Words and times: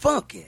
funky. 0.00 0.46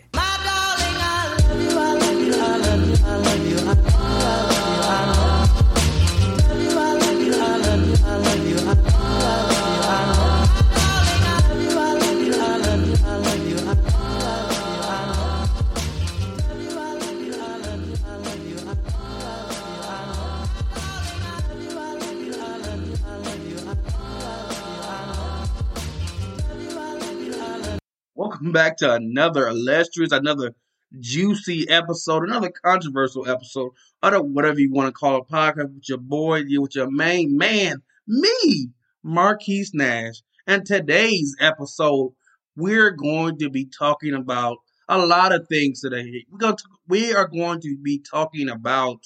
Back 28.52 28.76
to 28.78 28.92
another 28.92 29.48
illustrious, 29.48 30.12
another 30.12 30.54
juicy 31.00 31.68
episode, 31.70 32.24
another 32.24 32.50
controversial 32.50 33.26
episode, 33.26 33.70
or 34.02 34.22
whatever 34.22 34.60
you 34.60 34.70
want 34.70 34.88
to 34.88 34.92
call 34.92 35.18
it, 35.18 35.28
podcast 35.28 35.74
with 35.74 35.88
your 35.88 35.98
boy, 35.98 36.42
with 36.58 36.74
your 36.74 36.90
main 36.90 37.36
man, 37.36 37.82
me, 38.06 38.68
Marquise 39.02 39.72
Nash. 39.72 40.16
And 40.46 40.66
today's 40.66 41.34
episode, 41.40 42.12
we're 42.54 42.90
going 42.90 43.38
to 43.38 43.48
be 43.48 43.64
talking 43.66 44.12
about 44.12 44.58
a 44.88 44.98
lot 44.98 45.32
of 45.32 45.48
things 45.48 45.80
today. 45.80 46.26
We're 46.30 46.38
going 46.38 46.56
to, 46.56 46.64
we 46.86 47.14
are 47.14 47.28
going 47.28 47.60
to 47.62 47.76
be 47.82 48.00
talking 48.00 48.50
about 48.50 48.98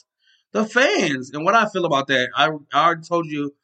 the 0.52 0.65
fans 0.65 1.30
and 1.32 1.45
what 1.45 1.54
I 1.54 1.68
feel 1.68 1.84
about 1.84 2.09
that. 2.09 2.30
I, 2.34 2.51
I 2.73 2.84
already 2.84 3.02
told 3.02 3.26
you 3.26 3.54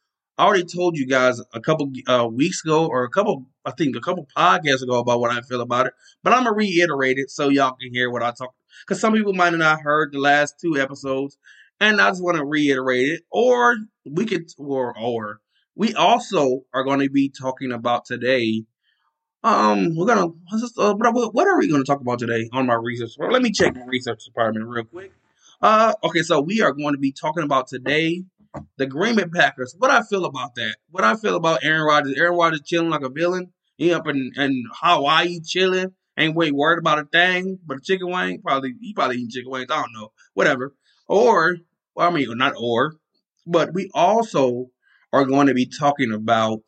I 0.42 0.44
already 0.44 0.64
told 0.64 0.96
you 0.96 1.06
guys 1.06 1.40
a 1.54 1.60
couple 1.60 1.92
uh, 2.08 2.26
weeks 2.26 2.64
ago, 2.64 2.88
or 2.88 3.04
a 3.04 3.08
couple, 3.08 3.46
I 3.64 3.70
think, 3.70 3.94
a 3.94 4.00
couple 4.00 4.26
podcasts 4.36 4.82
ago 4.82 4.98
about 4.98 5.20
what 5.20 5.30
I 5.30 5.40
feel 5.42 5.60
about 5.60 5.86
it. 5.86 5.92
But 6.24 6.32
I'm 6.32 6.42
gonna 6.42 6.56
reiterate 6.56 7.18
it 7.18 7.30
so 7.30 7.48
y'all 7.48 7.76
can 7.80 7.92
hear 7.92 8.10
what 8.10 8.24
I 8.24 8.32
talk. 8.32 8.52
Because 8.84 9.00
some 9.00 9.12
people 9.12 9.34
might 9.34 9.52
have 9.52 9.60
not 9.60 9.82
heard 9.82 10.10
the 10.10 10.18
last 10.18 10.58
two 10.60 10.76
episodes, 10.80 11.38
and 11.78 12.00
I 12.00 12.10
just 12.10 12.24
want 12.24 12.38
to 12.38 12.44
reiterate 12.44 13.08
it. 13.08 13.22
Or 13.30 13.76
we 14.04 14.26
could, 14.26 14.50
or 14.58 14.98
or 14.98 15.38
we 15.76 15.94
also 15.94 16.62
are 16.74 16.82
going 16.82 16.98
to 16.98 17.08
be 17.08 17.28
talking 17.28 17.70
about 17.70 18.04
today. 18.04 18.64
Um, 19.44 19.94
we're 19.94 20.06
gonna. 20.06 20.26
Uh, 20.26 20.94
what 20.94 21.46
are 21.46 21.58
we 21.60 21.68
to 21.68 21.84
talk 21.84 22.00
about 22.00 22.18
today 22.18 22.48
on 22.52 22.66
my 22.66 22.74
research? 22.74 23.12
Let 23.16 23.42
me 23.42 23.52
check 23.52 23.76
my 23.76 23.84
research 23.84 24.24
department 24.24 24.66
real 24.66 24.86
quick. 24.86 25.12
Uh, 25.60 25.92
okay, 26.02 26.22
so 26.22 26.40
we 26.40 26.62
are 26.62 26.72
going 26.72 26.94
to 26.94 26.98
be 26.98 27.12
talking 27.12 27.44
about 27.44 27.68
today 27.68 28.24
the 28.76 28.86
Green 28.86 29.16
Bay 29.16 29.24
Packers. 29.24 29.74
What 29.78 29.90
I 29.90 30.02
feel 30.02 30.24
about 30.24 30.54
that? 30.56 30.76
What 30.90 31.04
I 31.04 31.16
feel 31.16 31.36
about 31.36 31.64
Aaron 31.64 31.82
Rodgers? 31.86 32.14
Aaron 32.16 32.36
Rodgers 32.36 32.62
chilling 32.64 32.90
like 32.90 33.02
a 33.02 33.08
villain. 33.08 33.52
He 33.76 33.92
up 33.92 34.06
in, 34.06 34.32
in 34.36 34.64
Hawaii 34.80 35.40
chilling. 35.40 35.92
Ain't 36.18 36.36
wait 36.36 36.54
worried 36.54 36.78
about 36.78 36.98
a 36.98 37.04
thing. 37.04 37.58
But 37.64 37.78
a 37.78 37.80
chicken 37.80 38.10
wing, 38.10 38.42
probably 38.42 38.74
he 38.80 38.92
probably 38.92 39.16
eating 39.16 39.30
chicken 39.30 39.50
wings. 39.50 39.68
I 39.70 39.76
don't 39.76 39.92
know. 39.94 40.12
Whatever. 40.34 40.74
Or 41.08 41.56
well, 41.94 42.08
I 42.08 42.12
mean 42.12 42.36
not 42.36 42.54
or, 42.58 42.94
but 43.46 43.72
we 43.72 43.90
also 43.94 44.66
are 45.12 45.24
going 45.24 45.46
to 45.46 45.54
be 45.54 45.66
talking 45.66 46.12
about 46.12 46.62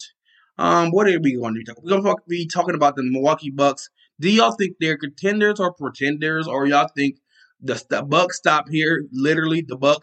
um 0.59 0.91
what 0.91 1.09
are 1.09 1.21
we 1.21 1.37
going 1.37 1.55
to 1.55 1.59
be 1.59 1.65
talking? 1.65 1.85
We're 1.85 2.01
going 2.01 2.17
to 2.17 2.23
be 2.29 2.47
talking 2.47 2.75
about 2.75 2.97
the 2.97 3.03
Milwaukee 3.03 3.51
Bucks. 3.51 3.91
Do 4.21 4.31
y'all 4.31 4.53
think 4.53 4.77
they're 4.81 4.97
contenders 4.97 5.61
or 5.61 5.73
pretenders, 5.73 6.47
or 6.47 6.67
y'all 6.67 6.89
think 6.97 7.17
the, 7.61 7.83
the 7.91 8.03
Bucks 8.03 8.37
stop 8.37 8.69
here? 8.71 9.07
Literally, 9.13 9.61
the 9.67 9.77
Buck 9.77 10.01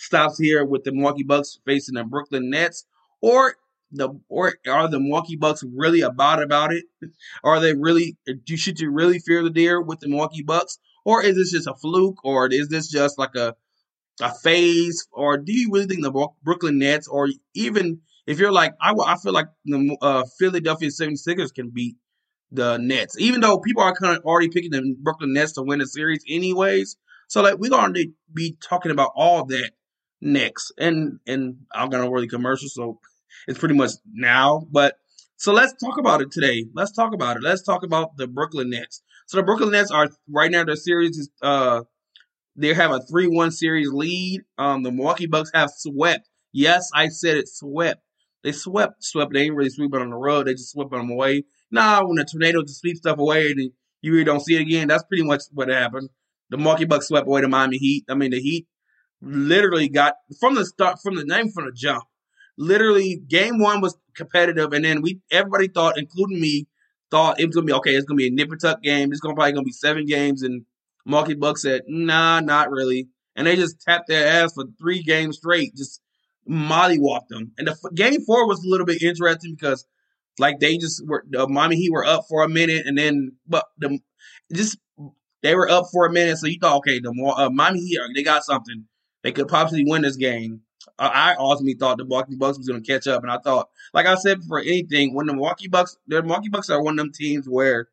stops 0.00 0.38
here 0.38 0.64
with 0.64 0.84
the 0.84 0.92
Milwaukee 0.92 1.22
Bucks 1.22 1.58
facing 1.66 1.94
the 1.94 2.04
Brooklyn 2.04 2.50
Nets, 2.50 2.86
or 3.20 3.54
the 3.92 4.08
or 4.28 4.54
are 4.66 4.88
the 4.88 5.00
Milwaukee 5.00 5.36
Bucks 5.36 5.62
really 5.76 6.00
about 6.00 6.42
about 6.42 6.72
it? 6.72 6.84
Are 7.44 7.60
they 7.60 7.74
really? 7.74 8.16
Do 8.44 8.56
should 8.56 8.80
you 8.80 8.90
really 8.90 9.18
fear 9.18 9.42
the 9.42 9.50
deer 9.50 9.80
with 9.80 10.00
the 10.00 10.08
Milwaukee 10.08 10.42
Bucks, 10.42 10.78
or 11.04 11.22
is 11.22 11.36
this 11.36 11.52
just 11.52 11.66
a 11.66 11.74
fluke, 11.74 12.24
or 12.24 12.48
is 12.50 12.68
this 12.68 12.88
just 12.88 13.18
like 13.18 13.34
a 13.36 13.54
a 14.20 14.34
phase, 14.34 15.06
or 15.12 15.38
do 15.38 15.52
you 15.52 15.70
really 15.72 15.86
think 15.86 16.02
the 16.02 16.28
Brooklyn 16.42 16.78
Nets, 16.78 17.08
or 17.08 17.28
even 17.54 18.00
if 18.26 18.38
you're 18.38 18.52
like 18.52 18.74
I, 18.80 18.94
I 19.06 19.16
feel 19.16 19.32
like 19.32 19.46
the 19.64 19.96
uh, 20.00 20.24
Philadelphia 20.38 20.88
76ers 20.88 21.54
can 21.54 21.70
beat 21.70 21.96
the 22.52 22.78
Nets, 22.78 23.18
even 23.18 23.40
though 23.40 23.58
people 23.58 23.82
are 23.82 23.94
kind 23.94 24.16
of 24.16 24.24
already 24.24 24.48
picking 24.48 24.70
the 24.70 24.96
Brooklyn 25.00 25.32
Nets 25.32 25.52
to 25.52 25.62
win 25.62 25.78
the 25.78 25.86
series 25.86 26.24
anyways. 26.28 26.96
So 27.28 27.42
like 27.42 27.58
we're 27.58 27.70
gonna 27.70 28.04
be 28.32 28.56
talking 28.62 28.92
about 28.92 29.12
all 29.14 29.44
that 29.46 29.70
next. 30.20 30.72
And 30.78 31.18
and 31.26 31.56
I'm 31.72 31.90
gonna 31.90 32.10
really 32.10 32.28
commercial, 32.28 32.68
so 32.68 33.00
it's 33.46 33.58
pretty 33.58 33.74
much 33.74 33.92
now. 34.12 34.66
But 34.70 34.96
so 35.36 35.52
let's 35.52 35.72
talk 35.74 35.98
about 35.98 36.20
it 36.20 36.30
today. 36.30 36.66
Let's 36.74 36.92
talk 36.92 37.14
about 37.14 37.36
it. 37.36 37.42
Let's 37.42 37.62
talk 37.62 37.82
about 37.82 38.16
the 38.16 38.26
Brooklyn 38.26 38.70
Nets. 38.70 39.02
So 39.26 39.36
the 39.38 39.42
Brooklyn 39.42 39.70
Nets 39.70 39.90
are 39.90 40.08
right 40.28 40.50
now 40.50 40.64
their 40.64 40.76
series 40.76 41.16
is 41.18 41.30
uh 41.42 41.82
they 42.56 42.74
have 42.74 42.90
a 42.90 43.00
three 43.00 43.26
one 43.26 43.50
series 43.50 43.90
lead. 43.90 44.42
Um 44.58 44.82
the 44.82 44.92
Milwaukee 44.92 45.26
Bucks 45.26 45.50
have 45.54 45.70
swept. 45.70 46.28
Yes, 46.52 46.90
I 46.94 47.08
said 47.08 47.36
it 47.36 47.48
swept. 47.48 48.02
They 48.42 48.52
swept, 48.52 49.04
swept. 49.04 49.32
They 49.32 49.42
ain't 49.42 49.54
really 49.54 49.70
sweeping 49.70 50.00
on 50.00 50.10
the 50.10 50.16
road. 50.16 50.46
They 50.46 50.54
just 50.54 50.72
swept 50.72 50.90
them 50.90 51.10
away. 51.10 51.44
Nah, 51.70 52.04
when 52.04 52.16
the 52.16 52.24
tornado 52.24 52.62
just 52.62 52.80
sweep 52.80 52.96
stuff 52.96 53.18
away 53.18 53.50
and 53.50 53.70
you 54.02 54.12
really 54.12 54.24
don't 54.24 54.40
see 54.40 54.56
it 54.56 54.62
again, 54.62 54.88
that's 54.88 55.04
pretty 55.04 55.22
much 55.22 55.42
what 55.52 55.68
happened. 55.68 56.08
The 56.48 56.56
Milwaukee 56.56 56.86
Bucks 56.86 57.08
swept 57.08 57.26
away 57.28 57.42
the 57.42 57.48
Miami 57.48 57.76
Heat. 57.78 58.04
I 58.08 58.14
mean, 58.14 58.30
the 58.30 58.40
Heat 58.40 58.66
literally 59.22 59.88
got 59.88 60.14
from 60.38 60.54
the 60.54 60.64
start 60.64 60.98
from 61.02 61.16
the 61.16 61.24
name 61.24 61.50
from 61.50 61.66
the 61.66 61.72
jump. 61.72 62.04
Literally, 62.56 63.16
game 63.28 63.58
one 63.58 63.80
was 63.80 63.96
competitive, 64.14 64.72
and 64.72 64.84
then 64.84 65.02
we 65.02 65.20
everybody 65.30 65.68
thought, 65.68 65.98
including 65.98 66.40
me, 66.40 66.66
thought 67.10 67.40
it 67.40 67.46
was 67.46 67.54
gonna 67.54 67.66
be 67.66 67.72
okay. 67.74 67.94
It's 67.94 68.06
gonna 68.06 68.16
be 68.18 68.28
a 68.28 68.30
nip 68.30 68.50
and 68.50 68.60
tuck 68.60 68.82
game. 68.82 69.12
It's 69.12 69.20
gonna 69.20 69.34
probably 69.34 69.52
gonna 69.52 69.64
be 69.64 69.72
seven 69.72 70.06
games, 70.06 70.42
and 70.42 70.64
Milwaukee 71.06 71.34
Bucks 71.34 71.62
said, 71.62 71.82
"Nah, 71.88 72.40
not 72.40 72.70
really." 72.70 73.08
And 73.36 73.46
they 73.46 73.56
just 73.56 73.80
tapped 73.80 74.08
their 74.08 74.26
ass 74.26 74.54
for 74.54 74.64
three 74.78 75.02
games 75.02 75.38
straight, 75.38 75.74
just 75.76 76.00
mollywalked 76.48 77.28
them. 77.28 77.52
And 77.58 77.68
the 77.68 77.90
game 77.94 78.20
four 78.26 78.46
was 78.46 78.62
a 78.64 78.68
little 78.68 78.86
bit 78.86 79.02
interesting 79.02 79.54
because, 79.54 79.86
like, 80.38 80.58
they 80.60 80.76
just 80.76 81.06
were 81.06 81.24
the 81.28 81.48
Miami 81.48 81.76
Heat 81.76 81.92
were 81.92 82.04
up 82.04 82.24
for 82.28 82.42
a 82.42 82.48
minute, 82.48 82.86
and 82.86 82.98
then 82.98 83.32
but 83.46 83.66
the 83.78 83.98
just 84.52 84.78
they 85.42 85.54
were 85.54 85.68
up 85.70 85.86
for 85.92 86.06
a 86.06 86.12
minute, 86.12 86.36
so 86.38 86.46
you 86.46 86.58
thought, 86.60 86.78
okay, 86.78 87.00
the 87.00 87.10
uh, 87.36 87.50
Miami 87.50 87.80
Heat 87.80 87.98
they 88.14 88.22
got 88.22 88.44
something. 88.44 88.86
They 89.22 89.32
could 89.32 89.48
possibly 89.48 89.84
win 89.86 90.02
this 90.02 90.16
game. 90.16 90.62
Uh, 90.98 91.10
I 91.12 91.34
ultimately 91.38 91.74
thought 91.74 91.98
the 91.98 92.04
Milwaukee 92.04 92.36
Bucks 92.36 92.58
was 92.58 92.68
going 92.68 92.82
to 92.82 92.92
catch 92.92 93.06
up, 93.06 93.22
and 93.22 93.30
I 93.30 93.38
thought, 93.38 93.68
like 93.92 94.06
I 94.06 94.14
said 94.14 94.42
for 94.44 94.60
anything, 94.60 95.14
when 95.14 95.26
the 95.26 95.34
Milwaukee 95.34 95.68
Bucks, 95.68 95.96
the 96.06 96.22
Milwaukee 96.22 96.48
Bucks 96.48 96.70
are 96.70 96.82
one 96.82 96.94
of 96.94 96.98
them 96.98 97.12
teams 97.12 97.48
where 97.48 97.88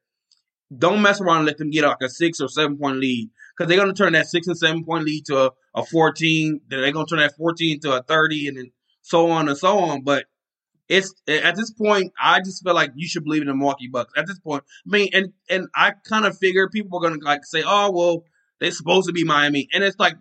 don't 0.75 1.01
mess 1.01 1.21
around 1.21 1.37
and 1.37 1.45
let 1.45 1.57
them 1.57 1.69
get 1.69 1.85
like 1.85 2.01
a 2.01 2.09
six 2.09 2.41
or 2.41 2.49
seven 2.49 2.77
point 2.77 2.97
lead 2.97 3.29
because 3.55 3.69
they're 3.69 3.77
going 3.77 3.93
to 3.93 3.97
turn 3.97 4.13
that 4.13 4.27
six 4.27 4.47
and 4.47 4.57
seven 4.57 4.83
point 4.83 5.05
lead 5.05 5.25
to 5.25 5.45
a, 5.45 5.51
a 5.75 5.85
14. 5.85 6.61
Then 6.67 6.81
they're 6.81 6.91
going 6.91 7.05
to 7.05 7.09
turn 7.09 7.19
that 7.19 7.37
14 7.37 7.79
to 7.81 7.97
a 7.97 8.03
30, 8.03 8.47
and 8.47 8.57
then 8.57 8.71
so 9.01 9.31
on 9.31 9.47
and 9.47 9.57
so 9.57 9.79
on. 9.79 10.03
But 10.03 10.25
it's 10.89 11.13
at 11.27 11.55
this 11.55 11.71
point, 11.71 12.13
I 12.21 12.39
just 12.39 12.63
feel 12.63 12.73
like 12.73 12.91
you 12.95 13.07
should 13.07 13.23
believe 13.23 13.41
in 13.41 13.47
the 13.47 13.55
Milwaukee 13.55 13.87
Bucks. 13.87 14.13
At 14.17 14.27
this 14.27 14.39
point, 14.39 14.63
I 14.85 14.89
mean, 14.89 15.09
and 15.13 15.33
and 15.49 15.67
I 15.75 15.93
kind 16.07 16.25
of 16.25 16.37
figure 16.37 16.69
people 16.69 16.97
are 16.97 17.07
going 17.07 17.19
to 17.19 17.25
like 17.25 17.45
say, 17.45 17.63
oh 17.65 17.91
well, 17.91 18.23
they're 18.59 18.71
supposed 18.71 19.07
to 19.07 19.13
be 19.13 19.23
Miami, 19.23 19.67
and 19.73 19.83
it's 19.83 19.99
like 19.99 20.15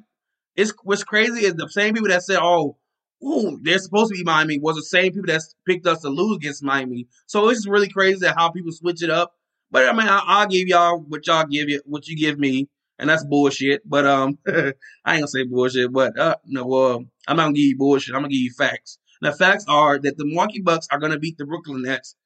it's 0.57 0.73
what's 0.83 1.05
crazy 1.05 1.45
is 1.45 1.55
the 1.55 1.69
same 1.69 1.95
people 1.95 2.09
that 2.09 2.23
said, 2.23 2.39
"Oh, 2.41 2.77
ooh, 3.25 3.59
they're 3.63 3.79
supposed 3.79 4.13
to 4.13 4.19
be 4.19 4.25
Miami," 4.25 4.59
was 4.59 4.77
the 4.77 4.83
same 4.83 5.13
people 5.13 5.27
that 5.27 5.43
picked 5.67 5.87
us 5.87 6.01
to 6.03 6.09
lose 6.09 6.37
against 6.37 6.63
Miami. 6.63 7.07
So 7.27 7.49
it's 7.51 7.67
really 7.67 7.89
crazy 7.89 8.27
how 8.27 8.51
people 8.51 8.73
switch 8.73 9.03
it 9.03 9.11
up. 9.11 9.35
But 9.71 9.89
I 9.89 9.93
mean, 9.93 10.09
I, 10.09 10.43
will 10.43 10.51
give 10.51 10.69
y'all 10.69 10.99
what 10.99 11.27
y'all 11.27 11.47
give 11.47 11.69
you, 11.69 11.83
what 11.85 12.09
you 12.09 12.17
give 12.17 12.39
me, 12.39 12.69
and 12.99 13.11
that's 13.11 13.25
bullshit. 13.25 13.83
But 13.89 14.07
um, 14.07 14.39
I 14.47 14.53
ain't 14.61 14.75
gonna 15.05 15.29
say 15.29 15.45
bullshit. 15.45 15.93
But 15.93 16.19
uh, 16.19 16.37
no, 16.47 16.73
uh, 16.73 16.99
I'm 17.29 17.37
not 17.37 17.45
gonna 17.45 17.55
give 17.55 17.65
you 17.65 17.77
bullshit. 17.77 18.15
I'm 18.15 18.23
gonna 18.23 18.33
give 18.33 18.41
you 18.41 18.53
facts. 18.53 18.99
And 19.21 19.33
the 19.33 19.37
facts 19.37 19.65
are 19.69 19.99
that 19.99 20.17
the 20.17 20.25
Milwaukee 20.25 20.61
Bucks 20.61 20.89
are 20.91 20.99
gonna 20.99 21.19
beat 21.19 21.39
the 21.39 21.47
Brooklyn 21.47 21.83
Nets 21.83 22.17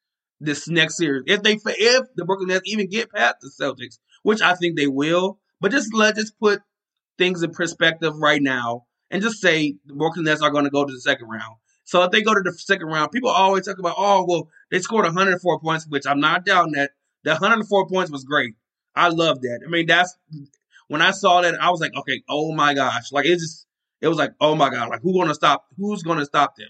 this 0.41 0.69
next 0.69 0.97
series 0.97 1.23
if 1.27 1.43
they 1.43 1.59
if 1.65 2.07
the 2.17 2.25
Brooklyn 2.25 2.49
Nets 2.49 2.63
even 2.65 2.89
get 2.89 3.13
past 3.13 3.37
the 3.41 3.51
Celtics, 3.61 3.99
which 4.23 4.41
I 4.41 4.55
think 4.55 4.77
they 4.77 4.87
will. 4.87 5.39
But 5.61 5.73
just 5.73 5.93
let 5.93 6.17
us 6.17 6.31
put 6.31 6.63
things 7.21 7.43
in 7.43 7.53
perspective 7.53 8.17
right 8.17 8.43
now 8.43 8.87
and 9.11 9.23
just 9.23 9.41
say 9.41 9.75
the 9.85 9.95
Brooklyn 9.95 10.25
Nets 10.25 10.43
are 10.43 10.51
going 10.51 10.65
to 10.65 10.71
go 10.71 10.85
to 10.85 10.93
the 10.93 11.01
second 11.01 11.29
round. 11.29 11.57
So 11.85 12.03
if 12.03 12.11
they 12.11 12.23
go 12.23 12.33
to 12.33 12.41
the 12.41 12.53
second 12.53 12.87
round, 12.87 13.13
people 13.13 13.31
always 13.31 13.67
talk 13.67 13.79
about, 13.79 13.97
oh, 13.99 14.25
well, 14.27 14.49
they 14.71 14.79
scored 14.79 15.05
104 15.05 15.61
points, 15.61 15.87
which 15.87 16.07
I'm 16.07 16.21
not 16.21 16.47
doubting 16.47 16.73
that. 16.73 16.93
The 17.25 17.33
104 17.33 17.89
points 17.89 18.11
was 18.11 18.25
great. 18.25 18.55
I 18.95 19.09
love 19.09 19.43
that. 19.43 19.61
I 19.67 19.69
mean, 19.69 19.87
that's 19.87 20.17
when 20.89 21.03
I 21.03 21.11
saw 21.11 21.43
that, 21.43 21.61
I 21.61 21.71
was 21.71 21.81
like, 21.81 21.95
okay, 21.95 22.23
oh 22.29 22.53
my 22.53 22.75
gosh. 22.75 23.13
Like, 23.13 23.27
it's 23.27 23.43
just, 23.43 23.67
it 24.01 24.09
was 24.09 24.17
like, 24.17 24.33
oh 24.41 24.55
my 24.55 24.71
God, 24.71 24.89
like, 24.89 25.03
who's 25.03 25.15
going 25.15 25.29
to 25.29 25.35
stop? 25.35 25.67
Who's 25.77 26.03
to 26.03 26.25
stop 26.25 26.57
them? 26.57 26.69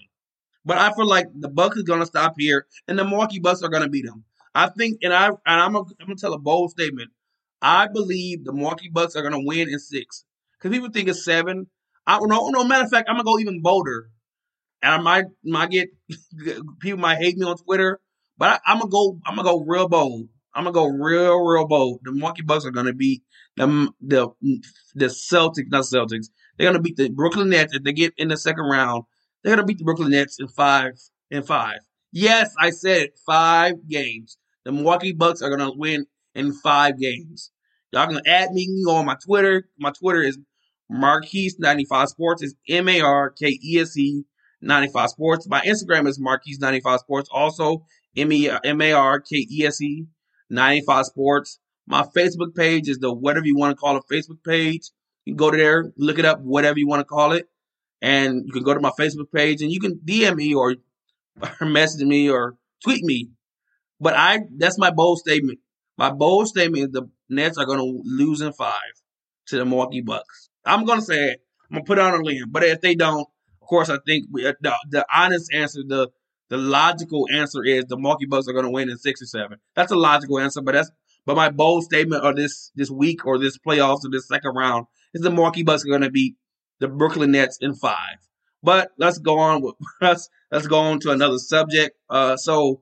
But 0.65 0.77
I 0.77 0.93
feel 0.93 1.07
like 1.07 1.27
the 1.33 1.49
Bucks 1.49 1.77
is 1.77 1.83
going 1.83 2.01
to 2.01 2.05
stop 2.05 2.35
here, 2.37 2.67
and 2.87 2.99
the 2.99 3.05
Milwaukee 3.05 3.39
Bucks 3.39 3.63
are 3.63 3.69
going 3.69 3.83
to 3.83 3.89
beat 3.89 4.05
them. 4.05 4.25
I 4.53 4.67
think, 4.67 4.99
and 5.01 5.13
I 5.13 5.27
and 5.27 5.39
I'm 5.45 5.73
gonna, 5.73 5.85
I'm 5.99 6.07
gonna 6.07 6.17
tell 6.17 6.33
a 6.33 6.37
bold 6.37 6.71
statement. 6.71 7.09
I 7.61 7.87
believe 7.87 8.43
the 8.43 8.53
Milwaukee 8.53 8.89
Bucks 8.89 9.15
are 9.15 9.21
going 9.21 9.33
to 9.33 9.47
win 9.47 9.69
in 9.69 9.79
six 9.79 10.25
because 10.61 10.75
people 10.75 10.91
think 10.91 11.09
it's 11.09 11.25
seven. 11.25 11.67
I 12.05 12.19
don't 12.19 12.29
know. 12.29 12.49
No 12.49 12.63
matter 12.63 12.83
of 12.83 12.89
fact, 12.89 13.09
I'm 13.09 13.15
gonna 13.15 13.23
go 13.23 13.39
even 13.39 13.61
bolder, 13.61 14.09
and 14.81 14.93
I 14.93 14.97
might 14.99 15.25
might 15.43 15.71
get 15.71 15.89
people 16.79 16.99
might 16.99 17.17
hate 17.17 17.37
me 17.37 17.45
on 17.45 17.57
Twitter, 17.57 17.99
but 18.37 18.61
I, 18.65 18.71
am 18.71 18.79
gonna 18.79 18.89
go. 18.89 19.19
I'm 19.25 19.35
gonna 19.35 19.47
go 19.47 19.63
real 19.65 19.87
bold. 19.87 20.29
I'm 20.53 20.63
gonna 20.65 20.73
go 20.73 20.85
real, 20.85 21.39
real 21.39 21.67
bold. 21.67 22.01
The 22.03 22.11
Milwaukee 22.11 22.41
Bucks 22.41 22.65
are 22.65 22.71
gonna 22.71 22.93
beat 22.93 23.23
the 23.55 23.91
the 24.01 24.29
the 24.95 25.05
Celtics, 25.05 25.69
not 25.69 25.83
Celtics. 25.83 26.27
They're 26.57 26.67
gonna 26.67 26.81
beat 26.81 26.97
the 26.97 27.09
Brooklyn 27.09 27.49
Nets 27.49 27.73
if 27.73 27.83
they 27.83 27.93
get 27.93 28.13
in 28.17 28.27
the 28.27 28.37
second 28.37 28.65
round. 28.65 29.03
They're 29.43 29.55
gonna 29.55 29.65
beat 29.65 29.77
the 29.77 29.85
Brooklyn 29.85 30.11
Nets 30.11 30.39
in 30.39 30.47
five 30.47 30.93
in 31.29 31.43
five. 31.43 31.79
Yes, 32.11 32.53
I 32.59 32.71
said 32.71 33.03
it. 33.03 33.19
Five 33.25 33.87
games. 33.87 34.37
The 34.65 34.71
Milwaukee 34.71 35.13
Bucks 35.13 35.41
are 35.41 35.49
gonna 35.49 35.71
win 35.73 36.05
in 36.35 36.53
five 36.53 36.99
games. 36.99 37.51
Y'all 37.91 38.07
gonna 38.07 38.21
add 38.25 38.51
me 38.51 38.67
on 38.87 39.05
my 39.05 39.17
Twitter. 39.23 39.69
My 39.77 39.91
Twitter 39.91 40.21
is 40.21 40.37
Marquise95 40.91 42.07
Sports. 42.07 42.43
is 42.43 42.55
M 42.67 42.89
A 42.89 43.01
R 43.01 43.29
K 43.29 43.57
E 43.63 43.79
S 43.79 43.97
E 43.97 44.23
95 44.61 45.09
Sports. 45.09 45.47
My 45.47 45.61
Instagram 45.61 46.07
is 46.07 46.19
Marquise95 46.19 46.99
Sports. 46.99 47.29
Also, 47.31 47.85
M 48.15 48.31
A 48.31 48.91
R 48.93 49.19
K 49.19 49.47
E 49.49 49.65
S 49.65 49.81
E 49.81 50.05
95 50.49 51.05
Sports. 51.05 51.59
My 51.87 52.03
Facebook 52.15 52.55
page 52.55 52.87
is 52.87 52.99
the 52.99 53.11
whatever 53.11 53.45
you 53.45 53.57
want 53.57 53.71
to 53.71 53.75
call 53.75 53.97
it 53.97 54.03
Facebook 54.11 54.43
page. 54.45 54.91
You 55.25 55.33
can 55.33 55.37
go 55.37 55.51
to 55.51 55.57
there, 55.57 55.91
look 55.97 56.19
it 56.19 56.25
up, 56.25 56.41
whatever 56.41 56.79
you 56.79 56.87
want 56.87 57.01
to 57.01 57.05
call 57.05 57.33
it. 57.33 57.47
And 58.01 58.43
you 58.45 58.51
can 58.51 58.63
go 58.63 58.73
to 58.73 58.79
my 58.79 58.91
Facebook 58.99 59.31
page 59.33 59.61
and 59.61 59.71
you 59.71 59.79
can 59.79 59.99
DM 60.03 60.35
me 60.35 60.53
or, 60.53 60.75
or 61.41 61.65
message 61.67 62.05
me 62.05 62.29
or 62.29 62.55
tweet 62.83 63.03
me. 63.03 63.29
But 63.99 64.15
I 64.15 64.39
that's 64.57 64.79
my 64.79 64.89
bold 64.89 65.19
statement. 65.19 65.59
My 65.97 66.11
bold 66.11 66.47
statement 66.47 66.83
is 66.83 66.91
the 66.91 67.09
Nets 67.29 67.57
are 67.57 67.65
gonna 67.65 67.83
lose 67.83 68.41
in 68.41 68.53
five 68.53 68.73
to 69.47 69.57
the 69.57 69.65
Milwaukee 69.65 70.01
Bucks. 70.01 70.49
I'm 70.65 70.85
gonna 70.85 71.01
say 71.01 71.31
it. 71.31 71.41
I'm 71.69 71.75
gonna 71.77 71.85
put 71.85 71.97
it 71.97 72.01
on 72.01 72.19
a 72.19 72.23
limb. 72.23 72.49
But 72.49 72.63
if 72.63 72.81
they 72.81 72.95
don't, 72.95 73.27
of 73.61 73.67
course 73.67 73.89
I 73.89 73.97
think 74.05 74.27
we, 74.31 74.45
uh, 74.45 74.53
the, 74.61 74.73
the 74.89 75.05
honest 75.13 75.53
answer, 75.53 75.81
the 75.85 76.09
the 76.49 76.57
logical 76.57 77.27
answer 77.33 77.63
is 77.63 77.85
the 77.85 77.95
Milwaukee 77.95 78.25
Bucks 78.25 78.47
are 78.47 78.53
gonna 78.53 78.69
win 78.69 78.89
in 78.89 78.97
six 78.97 79.21
or 79.21 79.25
seven. 79.25 79.59
That's 79.75 79.91
a 79.91 79.95
logical 79.95 80.39
answer, 80.39 80.61
but 80.61 80.73
that's 80.73 80.91
but 81.25 81.35
my 81.35 81.49
bold 81.49 81.83
statement 81.83 82.23
of 82.23 82.35
this 82.35 82.71
this 82.75 82.89
week 82.89 83.25
or 83.25 83.37
this 83.37 83.57
playoffs 83.57 84.05
or 84.05 84.09
this 84.11 84.27
second 84.27 84.55
round 84.55 84.87
is 85.13 85.21
the 85.21 85.29
Milwaukee 85.29 85.63
Bucks 85.63 85.85
are 85.85 85.99
to 85.99 86.09
beat 86.09 86.35
the 86.79 86.87
Brooklyn 86.87 87.31
Nets 87.31 87.57
in 87.61 87.75
five. 87.75 88.17
But 88.63 88.91
let's 88.97 89.17
go 89.17 89.39
on 89.39 89.61
with 89.61 89.75
let's 90.01 90.29
let's 90.51 90.67
go 90.67 90.79
on 90.79 90.99
to 91.01 91.11
another 91.11 91.37
subject. 91.37 91.97
Uh, 92.09 92.37
so 92.37 92.81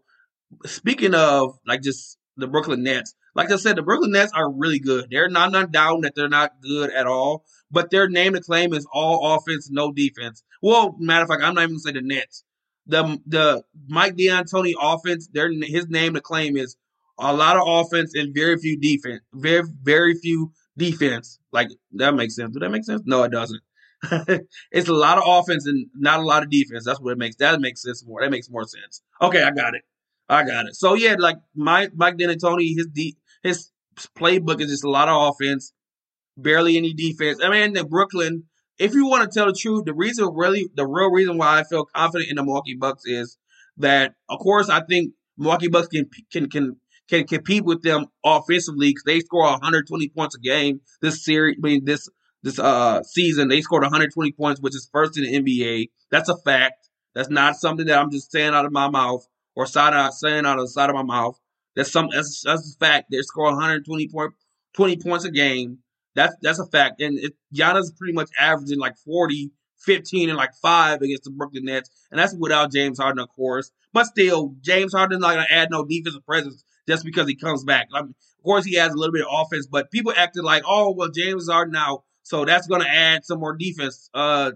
speaking 0.65 1.13
of 1.13 1.57
like 1.65 1.81
just 1.81 2.17
the 2.37 2.47
Brooklyn 2.47 2.83
Nets, 2.83 3.13
like 3.35 3.51
I 3.51 3.57
said, 3.57 3.75
the 3.75 3.83
Brooklyn 3.83 4.11
Nets 4.11 4.31
are 4.33 4.51
really 4.51 4.79
good. 4.79 5.07
They're 5.11 5.29
not 5.29 5.51
not 5.51 5.71
down 5.71 6.01
that 6.01 6.15
they're 6.15 6.29
not 6.29 6.61
good 6.61 6.91
at 6.91 7.07
all, 7.07 7.45
but 7.71 7.91
their 7.91 8.09
name 8.09 8.33
to 8.33 8.41
claim 8.41 8.73
is 8.73 8.87
all 8.91 9.35
offense, 9.35 9.69
no 9.69 9.91
defense. 9.91 10.43
Well, 10.61 10.95
matter 10.99 11.23
of 11.23 11.29
fact, 11.29 11.43
I'm 11.43 11.55
not 11.55 11.63
even 11.63 11.75
gonna 11.75 11.79
say 11.79 11.91
the 11.91 12.01
Nets. 12.01 12.43
The 12.87 13.19
the 13.25 13.63
Mike 13.87 14.15
D'Antoni 14.15 14.73
offense, 14.79 15.27
their 15.31 15.51
his 15.51 15.87
name 15.89 16.13
to 16.15 16.21
claim 16.21 16.57
is 16.57 16.75
a 17.19 17.33
lot 17.33 17.57
of 17.57 17.63
offense 17.65 18.13
and 18.15 18.33
very 18.33 18.57
few 18.57 18.79
defense. 18.79 19.21
Very 19.33 19.63
very 19.83 20.15
few 20.15 20.51
defense. 20.77 21.39
Like 21.51 21.69
that 21.93 22.15
makes 22.15 22.35
sense. 22.35 22.53
Does 22.53 22.61
that 22.61 22.71
make 22.71 22.85
sense? 22.85 23.01
No, 23.05 23.23
it 23.23 23.31
doesn't. 23.31 23.61
it's 24.71 24.87
a 24.87 24.93
lot 24.93 25.17
of 25.17 25.23
offense 25.25 25.65
and 25.65 25.87
not 25.93 26.19
a 26.19 26.23
lot 26.23 26.43
of 26.43 26.49
defense. 26.49 26.85
That's 26.85 27.01
what 27.01 27.11
it 27.11 27.17
makes. 27.17 27.35
That 27.35 27.59
makes 27.59 27.81
sense 27.81 28.05
more. 28.05 28.21
That 28.21 28.31
makes 28.31 28.49
more 28.49 28.63
sense. 28.63 29.01
Okay, 29.21 29.43
I 29.43 29.51
got 29.51 29.75
it. 29.75 29.83
I 30.29 30.43
got 30.43 30.67
it. 30.67 30.75
So 30.75 30.93
yeah, 30.93 31.15
like 31.19 31.37
Mike 31.55 31.91
Mike 31.95 32.17
D'Antoni, 32.17 32.75
his 32.75 32.87
de- 32.93 33.17
his 33.43 33.71
playbook 34.17 34.61
is 34.61 34.69
just 34.69 34.83
a 34.85 34.89
lot 34.89 35.09
of 35.09 35.33
offense, 35.33 35.73
barely 36.41 36.77
any 36.77 36.93
defense. 36.93 37.39
I 37.43 37.49
mean, 37.49 37.73
the 37.73 37.83
Brooklyn. 37.85 38.43
If 38.77 38.93
you 38.93 39.07
want 39.07 39.29
to 39.29 39.37
tell 39.37 39.47
the 39.47 39.53
truth, 39.53 39.83
the 39.85 39.93
reason 39.93 40.29
really 40.33 40.69
the 40.73 40.87
real 40.87 41.11
reason 41.11 41.37
why 41.37 41.59
I 41.59 41.63
feel 41.63 41.85
confident 41.85 42.29
in 42.29 42.37
the 42.37 42.43
Milwaukee 42.43 42.77
Bucks 42.79 43.03
is 43.05 43.37
that, 43.77 44.13
of 44.29 44.39
course, 44.39 44.69
I 44.69 44.81
think 44.81 45.13
Milwaukee 45.37 45.67
Bucks 45.67 45.87
can 45.87 46.09
can 46.31 46.49
can 46.49 46.77
can 47.09 47.27
compete 47.27 47.65
with 47.65 47.81
them 47.81 48.05
offensively 48.23 48.89
because 48.89 49.03
they 49.03 49.19
score 49.19 49.43
120 49.43 50.09
points 50.09 50.35
a 50.35 50.39
game 50.39 50.81
this 51.01 51.25
series. 51.25 51.57
I 51.61 51.67
mean, 51.67 51.85
this 51.85 52.07
this 52.43 52.59
uh 52.59 53.03
season 53.03 53.47
they 53.47 53.61
scored 53.61 53.83
120 53.83 54.31
points, 54.33 54.61
which 54.61 54.75
is 54.75 54.89
first 54.91 55.17
in 55.17 55.23
the 55.23 55.39
NBA. 55.39 55.89
That's 56.11 56.29
a 56.29 56.37
fact. 56.37 56.89
That's 57.15 57.29
not 57.29 57.55
something 57.55 57.87
that 57.87 57.99
I'm 57.99 58.11
just 58.11 58.31
saying 58.31 58.53
out 58.53 58.65
of 58.65 58.71
my 58.71 58.89
mouth 58.89 59.25
or 59.55 59.65
side 59.65 59.93
out 59.93 60.13
saying 60.13 60.45
out 60.45 60.59
of 60.59 60.65
the 60.65 60.69
side 60.69 60.89
of 60.89 60.95
my 60.95 61.03
mouth. 61.03 61.39
That's 61.75 61.91
some 61.91 62.09
that's 62.13 62.43
that's 62.45 62.75
a 62.75 62.85
fact. 62.85 63.07
They 63.11 63.21
score 63.21 63.45
120 63.45 64.07
point 64.09 64.33
20 64.73 64.97
points 64.97 65.25
a 65.25 65.31
game. 65.31 65.79
That's 66.15 66.35
that's 66.41 66.59
a 66.59 66.65
fact. 66.65 67.01
And 67.01 67.17
it, 67.17 67.33
Giannis 67.53 67.95
pretty 67.97 68.13
much 68.13 68.29
averaging 68.39 68.79
like 68.79 68.97
40, 68.97 69.51
15, 69.79 70.29
and 70.29 70.37
like 70.37 70.53
five 70.61 71.01
against 71.01 71.23
the 71.23 71.31
Brooklyn 71.31 71.65
Nets, 71.65 71.89
and 72.11 72.19
that's 72.19 72.35
without 72.35 72.71
James 72.71 72.99
Harden, 72.99 73.19
of 73.19 73.29
course. 73.29 73.71
But 73.93 74.05
still, 74.05 74.55
James 74.61 74.93
Harden's 74.93 75.21
not 75.21 75.33
gonna 75.33 75.47
add 75.49 75.69
no 75.71 75.85
defensive 75.85 76.25
presence 76.25 76.63
just 76.87 77.05
because 77.05 77.27
he 77.27 77.35
comes 77.35 77.63
back. 77.63 77.87
I 77.93 78.01
mean, 78.01 78.15
of 78.39 78.43
course, 78.43 78.65
he 78.65 78.75
has 78.75 78.93
a 78.93 78.97
little 78.97 79.13
bit 79.13 79.21
of 79.21 79.27
offense, 79.31 79.67
but 79.67 79.91
people 79.91 80.13
acted 80.15 80.43
like, 80.43 80.63
oh, 80.65 80.91
well, 80.91 81.09
James 81.09 81.49
Harden 81.49 81.73
now, 81.73 82.03
so 82.23 82.45
that's 82.45 82.67
going 82.67 82.81
to 82.81 82.89
add 82.89 83.25
some 83.25 83.39
more 83.39 83.55
defense. 83.55 84.09
Uh, 84.13 84.51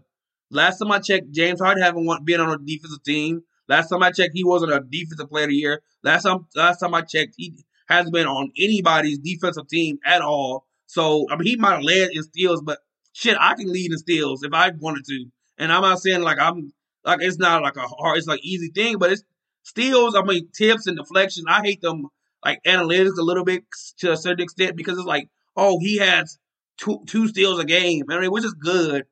last 0.50 0.80
time 0.80 0.92
I 0.92 1.00
checked, 1.00 1.32
James 1.32 1.60
Harden 1.60 1.84
haven't 1.84 2.26
been 2.26 2.40
on 2.40 2.50
a 2.50 2.58
defensive 2.58 3.04
team. 3.04 3.44
Last 3.68 3.90
time 3.90 4.02
I 4.04 4.12
checked, 4.12 4.34
he 4.34 4.44
wasn't 4.44 4.74
a 4.74 4.80
defensive 4.80 5.30
player 5.30 5.46
of 5.46 5.50
the 5.50 5.56
year. 5.56 5.82
Last 6.04 6.24
time, 6.24 6.48
last 6.56 6.80
time 6.80 6.94
I 6.94 7.02
checked, 7.02 7.36
he 7.38 7.56
hasn't 7.88 8.14
been 8.14 8.28
on 8.28 8.52
anybody's 8.58 9.20
defensive 9.20 9.68
team 9.68 10.00
at 10.06 10.22
all. 10.22 10.66
So 10.88 11.26
I 11.30 11.36
mean, 11.36 11.48
he 11.48 11.56
might 11.56 11.76
have 11.76 11.84
led 11.84 12.12
in 12.12 12.24
steals, 12.24 12.62
but 12.62 12.80
shit, 13.14 13.38
I 13.40 13.56
can 13.56 13.72
lead 13.72 13.92
in 13.92 13.98
steals 13.98 14.44
if 14.44 14.54
I 14.54 14.72
wanted 14.78 15.06
to. 15.06 15.26
And 15.58 15.72
I'm 15.72 15.82
not 15.82 16.00
saying 16.00 16.22
like 16.22 16.40
I'm 16.40 16.74
like 17.04 17.22
it's 17.22 17.38
not 17.38 17.62
like 17.62 17.78
a 17.78 17.82
hard, 17.82 18.18
it's 18.18 18.28
like 18.28 18.44
easy 18.44 18.70
thing, 18.70 18.98
but 18.98 19.12
it's 19.12 19.24
steals. 19.64 20.16
I 20.16 20.22
mean, 20.24 20.50
tips 20.54 20.88
and 20.88 20.98
deflections. 20.98 21.46
I 21.48 21.62
hate 21.62 21.82
them 21.82 22.08
like 22.44 22.62
analytics 22.66 23.18
a 23.18 23.24
little 23.24 23.46
bit 23.46 23.64
to 24.00 24.12
a 24.12 24.18
certain 24.18 24.44
extent 24.44 24.76
because 24.76 24.98
it's 24.98 25.08
like, 25.08 25.30
oh, 25.56 25.80
he 25.80 25.98
has 25.98 26.38
two 26.78 27.04
two 27.08 27.28
steals 27.28 27.60
a 27.60 27.66
game, 27.66 28.04
I 28.10 28.20
mean, 28.20 28.32
which 28.32 28.46
is 28.46 28.54
good, 28.54 29.06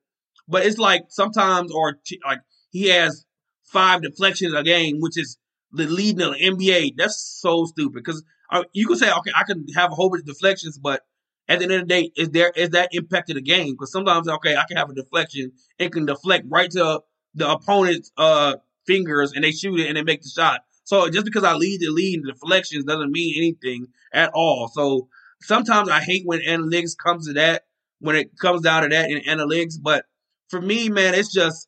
but 0.48 0.66
it's 0.66 0.78
like 0.78 1.06
sometimes 1.10 1.72
or 1.72 1.98
like 2.26 2.40
he 2.72 2.88
has 2.88 3.26
five 3.64 4.02
deflections 4.02 4.54
a 4.54 4.64
game, 4.64 5.00
which 5.00 5.18
is 5.18 5.38
the 5.72 5.86
lead 5.88 6.20
in 6.20 6.32
the 6.32 6.38
NBA. 6.38 6.94
That's 6.98 7.40
so 7.42 7.66
stupid 7.66 8.04
because 8.04 8.24
uh, 8.52 8.64
you 8.74 8.88
could 8.88 8.98
say, 8.98 9.12
okay, 9.12 9.32
I 9.36 9.44
can 9.44 9.66
have 9.76 9.92
a 9.92 9.96
whole 9.96 10.10
bunch 10.10 10.22
of 10.22 10.28
deflections, 10.28 10.78
but 10.78 11.02
at 11.48 11.60
the 11.60 11.66
end 11.66 11.74
of 11.74 11.82
the 11.82 11.88
day, 11.88 12.12
is 12.16 12.30
there 12.30 12.52
is 12.56 12.70
that 12.72 12.90
impacted 12.92 13.38
the 13.38 13.42
game? 13.42 13.74
Because 13.74 13.92
sometimes, 13.92 14.28
okay, 14.28 14.56
I 14.56 14.64
can 14.68 14.78
have 14.78 14.90
a 14.90 14.94
deflection, 14.94 15.52
it 15.80 15.92
can 15.92 16.06
deflect 16.06 16.46
right 16.50 16.70
to 16.72 17.02
the 17.36 17.52
opponent's 17.52 18.12
uh 18.18 18.56
fingers, 18.88 19.34
and 19.34 19.44
they 19.44 19.52
shoot 19.52 19.80
it 19.80 19.88
and 19.88 19.98
they 19.98 20.04
make 20.04 20.22
the 20.22 20.30
shot. 20.30 20.62
So 20.84 21.10
just 21.10 21.26
because 21.26 21.44
I 21.44 21.54
lead 21.54 21.80
the 21.82 21.90
lead 21.90 22.20
in 22.20 22.26
deflections 22.26 22.86
doesn't 22.86 23.12
mean 23.12 23.36
anything 23.38 23.88
at 24.14 24.32
all. 24.34 24.70
So 24.74 25.08
sometimes 25.42 25.90
I 25.90 26.02
hate 26.02 26.24
when 26.25 26.42
analytics 26.42 26.98
comes 26.98 27.27
to 27.27 27.34
that, 27.34 27.63
when 28.00 28.15
it 28.15 28.32
comes 28.39 28.62
down 28.62 28.84
to 28.84 28.89
that 28.89 29.10
in 29.10 29.20
analytics. 29.22 29.75
But 29.82 30.06
for 30.50 30.62
me, 30.62 30.89
man, 30.89 31.13
it's 31.13 31.32
just 31.34 31.68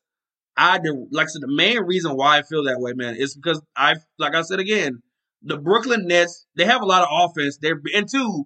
I 0.55 0.79
like 1.11 1.27
I 1.27 1.29
said, 1.29 1.41
the 1.41 1.55
main 1.55 1.79
reason 1.83 2.15
why 2.15 2.37
I 2.37 2.41
feel 2.43 2.63
that 2.65 2.79
way, 2.79 2.93
man, 2.93 3.15
is 3.15 3.35
because 3.35 3.61
I 3.75 3.95
like 4.19 4.35
I 4.35 4.41
said 4.41 4.59
again, 4.59 5.01
the 5.41 5.57
Brooklyn 5.57 6.07
Nets, 6.07 6.45
they 6.55 6.65
have 6.65 6.81
a 6.81 6.85
lot 6.85 7.01
of 7.01 7.07
offense. 7.11 7.57
They're 7.61 7.79
and 7.95 8.09
two, 8.09 8.45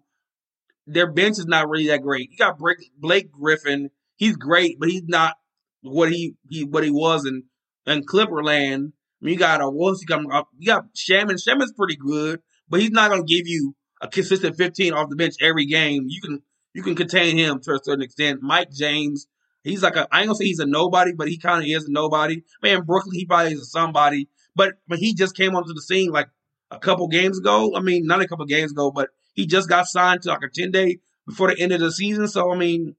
their 0.87 1.11
bench 1.11 1.37
is 1.37 1.45
not 1.45 1.69
really 1.69 1.87
that 1.87 2.01
great. 2.01 2.31
You 2.31 2.37
got 2.37 2.57
Blake 2.97 3.31
Griffin, 3.31 3.89
he's 4.15 4.35
great, 4.35 4.79
but 4.79 4.89
he's 4.89 5.03
not 5.07 5.35
what 5.81 6.11
he, 6.11 6.35
he 6.49 6.63
what 6.63 6.83
he 6.83 6.91
was 6.91 7.25
in 7.25 7.43
in 7.85 8.03
Clipperland 8.03 8.91
you 9.21 9.37
got 9.37 9.61
a 9.61 9.69
Wolves, 9.69 10.01
you 10.01 10.07
got 10.07 10.23
uh, 10.31 10.43
you 10.57 10.67
got 10.67 10.93
Shamet. 10.93 11.41
Shamet's 11.43 11.73
pretty 11.73 11.95
good, 11.95 12.41
but 12.69 12.79
he's 12.81 12.91
not 12.91 13.09
gonna 13.09 13.23
give 13.23 13.47
you 13.47 13.75
a 14.01 14.07
consistent 14.07 14.55
15 14.55 14.93
off 14.93 15.09
the 15.09 15.15
bench 15.15 15.35
every 15.41 15.65
game. 15.65 16.05
You 16.07 16.21
can 16.21 16.41
you 16.73 16.83
can 16.83 16.95
contain 16.95 17.37
him 17.37 17.59
to 17.61 17.71
a 17.73 17.79
certain 17.83 18.03
extent. 18.03 18.41
Mike 18.41 18.71
James, 18.71 19.27
he's 19.63 19.81
like 19.81 19.95
a 19.95 20.07
I 20.11 20.19
ain't 20.19 20.27
gonna 20.27 20.35
say 20.35 20.45
he's 20.45 20.59
a 20.59 20.65
nobody, 20.65 21.13
but 21.13 21.27
he 21.27 21.37
kind 21.37 21.61
of 21.61 21.67
is 21.67 21.85
a 21.85 21.91
nobody. 21.91 22.43
Man, 22.61 22.83
Brooklyn, 22.83 23.15
he 23.15 23.25
probably 23.25 23.53
is 23.53 23.61
a 23.61 23.65
somebody, 23.65 24.29
but 24.55 24.75
but 24.87 24.99
he 24.99 25.15
just 25.15 25.35
came 25.35 25.55
onto 25.55 25.73
the 25.73 25.81
scene 25.81 26.11
like 26.11 26.29
a 26.69 26.77
couple 26.77 27.07
games 27.07 27.39
ago. 27.39 27.75
I 27.75 27.81
mean, 27.81 28.05
not 28.05 28.21
a 28.21 28.27
couple 28.27 28.45
games 28.45 28.71
ago, 28.71 28.91
but 28.91 29.09
he 29.37 29.45
just 29.45 29.69
got 29.69 29.87
signed 29.87 30.23
to 30.23 30.29
like 30.29 30.43
a 30.43 30.49
10 30.49 30.71
day 30.71 30.97
before 31.25 31.47
the 31.47 31.61
end 31.61 31.71
of 31.71 31.79
the 31.79 31.91
season. 31.91 32.27
So 32.27 32.51
I 32.51 32.57
mean, 32.57 32.95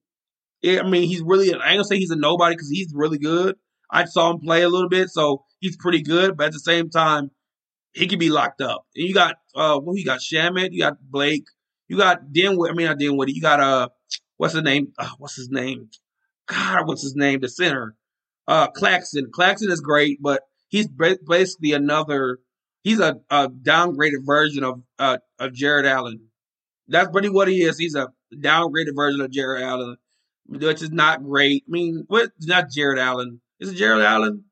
I 0.65 0.83
mean, 0.83 1.09
he's 1.09 1.21
really 1.21 1.53
I 1.53 1.57
ain't 1.57 1.63
gonna 1.79 1.85
say 1.85 1.99
he's 1.99 2.11
a 2.11 2.17
nobody 2.17 2.55
because 2.55 2.71
he's 2.71 2.93
really 2.95 3.19
good. 3.19 3.57
I 3.91 4.05
saw 4.05 4.31
him 4.31 4.41
play 4.41 4.63
a 4.63 4.69
little 4.69 4.89
bit, 4.89 5.11
so 5.11 5.45
he's 5.59 5.77
pretty 5.77 6.03
good. 6.03 6.37
But 6.37 6.47
at 6.47 6.53
the 6.53 6.61
same 6.61 6.91
time, 6.91 7.31
he 7.93 8.07
could 8.07 8.19
be 8.19 8.31
locked 8.31 8.61
up. 8.61 8.87
And 8.95 9.07
you 9.07 9.13
got 9.13 9.37
uh, 9.55 9.81
well, 9.83 9.97
you 9.97 10.05
got 10.05 10.21
Shamet, 10.21 10.73
you 10.73 10.81
got 10.81 10.99
Blake, 11.03 11.45
you 11.89 11.97
got 11.97 12.33
Dinwiddie. 12.33 12.73
I 12.73 12.75
mean, 12.75 12.87
not 12.87 12.99
Dinwiddie. 12.99 13.33
You 13.33 13.43
got 13.43 13.61
uh, 13.61 13.89
what's 14.37 14.55
his 14.55 14.63
name? 14.63 14.93
Uh, 14.99 15.11
what's 15.19 15.37
his 15.37 15.51
name? 15.51 15.89
God, 16.47 16.87
what's 16.87 17.03
his 17.03 17.17
name? 17.17 17.41
The 17.41 17.49
center, 17.49 17.97
uh, 18.47 18.69
Claxton. 18.69 19.31
Claxton 19.33 19.71
is 19.71 19.81
great, 19.81 20.19
but 20.23 20.43
he's 20.69 20.89
basically 20.89 21.73
another. 21.73 22.39
He's 22.83 23.01
a, 23.01 23.17
a 23.29 23.49
downgraded 23.49 24.25
version 24.25 24.65
of 24.65 24.83
uh, 24.99 25.19
of 25.39 25.53
Jarrett 25.53 25.87
Allen. 25.87 26.28
That's 26.89 27.11
pretty 27.11 27.29
what 27.29 27.49
he 27.49 27.63
is. 27.63 27.79
He's 27.79 27.95
a 27.95 28.09
downgraded 28.35 28.97
version 28.97 29.21
of 29.21 29.31
Jared 29.31 29.63
Allen, 29.63 29.97
which 30.47 30.83
is 30.83 30.91
not 30.91 31.23
great. 31.23 31.65
I 31.69 31.71
mean, 31.71 32.05
what? 32.09 32.31
Not 32.41 32.71
Jared 32.71 32.99
Allen. 32.99 33.41
Is 33.61 33.71
it 33.71 33.77
Jarrett 33.77 34.05
Allen? 34.05 34.45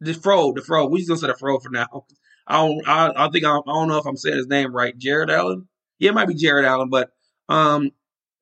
The 0.00 0.14
Fro, 0.14 0.52
the 0.52 0.62
Fro. 0.62 0.86
We 0.86 0.98
just 0.98 1.08
gonna 1.08 1.20
say 1.20 1.26
the 1.28 1.34
Fro 1.34 1.58
for 1.58 1.70
now. 1.70 1.86
I 2.46 2.56
don't. 2.56 2.88
I, 2.88 3.12
I 3.16 3.30
think 3.30 3.44
I, 3.44 3.56
I, 3.56 3.60
don't 3.66 3.88
know 3.88 3.98
if 3.98 4.06
I'm 4.06 4.16
saying 4.16 4.36
his 4.36 4.48
name 4.48 4.74
right. 4.74 4.96
Jared 4.96 5.30
Allen. 5.30 5.68
Yeah, 5.98 6.10
it 6.10 6.14
might 6.14 6.28
be 6.28 6.34
Jared 6.34 6.64
Allen, 6.64 6.90
but 6.90 7.10
um, 7.48 7.90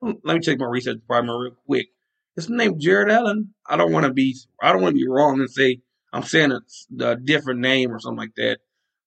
let 0.01 0.35
me 0.35 0.41
check 0.41 0.59
my 0.59 0.67
research 0.67 0.97
department 0.97 1.39
real 1.39 1.57
quick. 1.67 1.89
His 2.35 2.49
name 2.49 2.79
Jared 2.79 3.11
Allen. 3.11 3.55
I 3.69 3.77
don't 3.77 3.93
want 3.93 4.07
to 4.07 4.13
be 4.13 4.37
I 4.61 4.73
don't 4.73 4.83
want 4.83 4.95
to 4.95 5.01
be 5.01 5.09
wrong 5.09 5.41
and 5.41 5.51
say 5.51 5.81
I'm 6.13 6.23
saying 6.23 6.53
a, 6.53 7.05
a 7.05 7.17
different 7.17 7.61
name 7.61 7.93
or 7.93 8.01
something 8.01 8.19
like 8.19 8.35
that. 8.37 8.59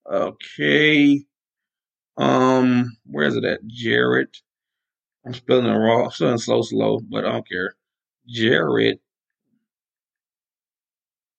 Okay. 0.10 1.26
Um, 2.18 2.98
where 3.06 3.28
is 3.28 3.36
it 3.36 3.44
at? 3.44 3.66
Jared. 3.68 4.30
I'm 5.26 5.34
spelling 5.34 5.66
it 5.66 5.70
wrong. 5.70 6.06
I'm 6.06 6.12
spelling 6.12 6.38
slow, 6.38 6.62
slow, 6.62 7.00
but 7.00 7.26
I 7.26 7.32
don't 7.32 7.48
care. 7.48 7.76
Jared. 8.28 9.00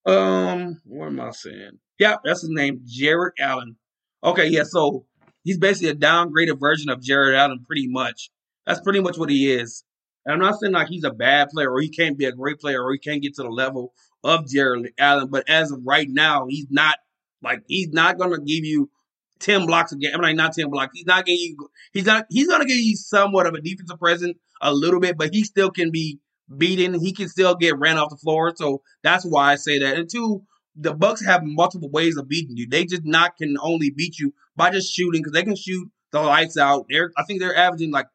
Um, 0.07 0.81
what 0.85 1.07
am 1.07 1.21
I 1.21 1.31
saying? 1.31 1.79
Yeah, 1.99 2.17
that's 2.25 2.43
his 2.43 2.51
name, 2.51 2.83
Jared 2.85 3.35
Allen. 3.39 3.77
Okay, 4.23 4.49
yeah, 4.49 4.65
so 4.65 5.07
he's 5.45 5.59
basically 5.59 5.91
a 5.91 5.95
downgraded 5.95 6.59
version 6.59 6.91
of 6.91 7.03
Jared 7.03 7.37
Allen, 7.37 7.65
pretty 7.67 7.87
much. 7.89 8.31
That's 8.67 8.81
pretty 8.81 9.01
much 9.01 9.19
what 9.19 9.31
he 9.31 9.53
is. 9.53 9.85
And 10.25 10.33
I'm 10.33 10.41
not 10.41 10.59
saying 10.59 10.73
like 10.73 10.89
he's 10.89 11.05
a 11.05 11.11
bad 11.11 11.51
player 11.51 11.71
or 11.71 11.81
he 11.81 11.89
can't 11.89 12.19
be 12.19 12.25
a 12.25 12.33
great 12.33 12.59
player 12.59 12.83
or 12.83 12.93
he 12.93 12.99
can't 12.99 13.23
get 13.23 13.35
to 13.35 13.43
the 13.43 13.51
level 13.51 13.93
of 14.23 14.49
Jared 14.49 14.93
Allen, 14.99 15.29
but 15.31 15.49
as 15.49 15.71
of 15.71 15.81
right 15.85 16.09
now, 16.09 16.47
he's 16.49 16.67
not 16.71 16.97
like 17.43 17.63
he's 17.69 17.93
not 17.93 18.19
gonna 18.19 18.39
give 18.39 18.65
you 18.65 18.91
ten 19.39 19.67
blocks 19.67 19.93
a 19.93 19.97
game. 19.97 20.11
I'm 20.15 20.21
like 20.21 20.37
not 20.37 20.53
ten 20.53 20.71
blocks. 20.71 20.93
He's 20.95 21.07
not 21.07 21.25
getting 21.25 21.41
you. 21.41 21.69
He's 21.93 22.07
not. 22.07 22.27
He's 22.31 22.49
gonna 22.49 22.65
get 22.65 22.77
you 22.77 22.97
somewhat 22.97 23.47
of 23.47 23.55
a 23.55 23.61
defensive 23.61 23.99
presence 23.99 24.39
a 24.61 24.73
little 24.73 25.01
bit, 25.01 25.17
but 25.19 25.33
he 25.33 25.45
still 25.45 25.71
can 25.71 25.91
be 25.91 26.19
beaten. 26.57 26.99
He 27.01 27.13
can 27.13 27.29
still 27.29 27.55
get 27.55 27.79
ran 27.79 27.99
off 27.99 28.11
the 28.11 28.17
floor. 28.17 28.53
So 28.57 28.83
that's 29.03 29.25
why 29.25 29.53
I 29.53 29.57
say 29.57 29.79
that. 29.81 29.97
And 29.97 30.09
two, 30.11 30.43
the 30.77 30.95
Bucks 30.95 31.25
have 31.25 31.43
multiple 31.45 31.91
ways 31.91 32.17
of 32.17 32.29
beating 32.29 32.57
you. 32.57 32.69
They 32.69 32.85
just 32.85 33.05
not 33.05 33.37
can 33.37 33.57
only 33.61 33.91
beat 33.91 34.19
you 34.19 34.35
by 34.57 34.71
just 34.71 34.95
shooting 34.95 35.21
because 35.21 35.33
they 35.33 35.43
can 35.43 35.57
shoot 35.57 35.89
the 36.11 36.21
lights 36.21 36.57
out. 36.57 36.87
They're 36.89 37.11
I 37.17 37.25
think 37.25 37.41
they're 37.41 37.57
averaging 37.57 37.93
like 37.93 38.07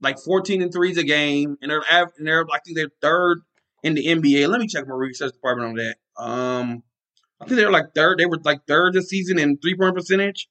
like 0.00 0.18
14 0.18 0.62
and 0.62 0.72
threes 0.72 0.98
a 0.98 1.04
game, 1.04 1.56
and 1.60 1.70
they're 1.70 1.82
and 1.90 2.26
they're 2.26 2.44
I 2.52 2.58
think 2.64 2.76
they're 2.76 2.90
third 3.00 3.40
in 3.82 3.94
the 3.94 4.06
NBA. 4.06 4.48
Let 4.48 4.60
me 4.60 4.66
check 4.66 4.86
my 4.86 4.94
research 4.94 5.32
department 5.32 5.70
on 5.70 5.74
that. 5.76 5.96
Um, 6.22 6.82
I 7.40 7.44
think 7.44 7.56
they're 7.56 7.70
like 7.70 7.94
third. 7.94 8.18
They 8.18 8.26
were 8.26 8.38
like 8.44 8.66
third 8.66 8.94
this 8.94 9.08
season 9.08 9.38
in 9.38 9.58
three 9.58 9.76
point 9.76 9.94
percentage. 9.94 10.48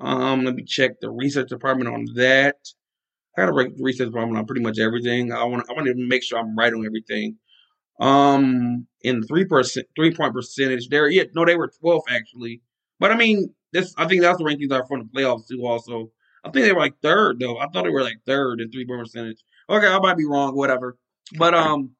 Um, 0.00 0.44
let 0.44 0.54
me 0.54 0.64
check 0.64 1.00
the 1.00 1.10
research 1.10 1.48
department 1.48 1.88
on 1.88 2.06
that. 2.16 2.56
I 3.36 3.46
got 3.46 3.48
a 3.50 3.70
research 3.80 4.08
department 4.08 4.38
on 4.38 4.46
pretty 4.46 4.62
much 4.62 4.78
everything. 4.78 5.32
I 5.32 5.44
want 5.44 5.68
I 5.68 5.72
want 5.72 5.86
to 5.86 5.94
make 5.96 6.22
sure 6.22 6.38
I'm 6.38 6.56
right 6.56 6.72
on 6.72 6.86
everything. 6.86 7.36
Um, 8.00 8.86
in 9.02 9.22
three 9.22 9.44
percent 9.44 9.86
three 9.96 10.14
point 10.14 10.34
percentage, 10.34 10.88
there 10.88 11.08
yeah 11.08 11.24
no 11.34 11.44
they 11.44 11.56
were 11.56 11.70
12th 11.82 12.02
actually, 12.08 12.62
but 12.98 13.10
I 13.10 13.16
mean 13.16 13.54
this 13.72 13.94
I 13.96 14.06
think 14.06 14.22
that's 14.22 14.38
the 14.38 14.44
rankings 14.44 14.72
are 14.72 14.86
from 14.86 15.00
the 15.00 15.20
playoffs 15.20 15.46
too. 15.48 15.64
Also, 15.64 16.10
I 16.44 16.50
think 16.50 16.64
they 16.64 16.72
were 16.72 16.80
like 16.80 17.00
third 17.02 17.38
though. 17.40 17.58
I 17.58 17.66
thought 17.68 17.84
they 17.84 17.90
were 17.90 18.02
like 18.02 18.20
third 18.26 18.60
in 18.60 18.70
three 18.70 18.86
point 18.86 19.00
percentage. 19.00 19.42
Okay, 19.68 19.86
I 19.86 19.98
might 19.98 20.16
be 20.16 20.26
wrong, 20.26 20.56
whatever. 20.56 20.96
But 21.38 21.54
um, 21.54 21.92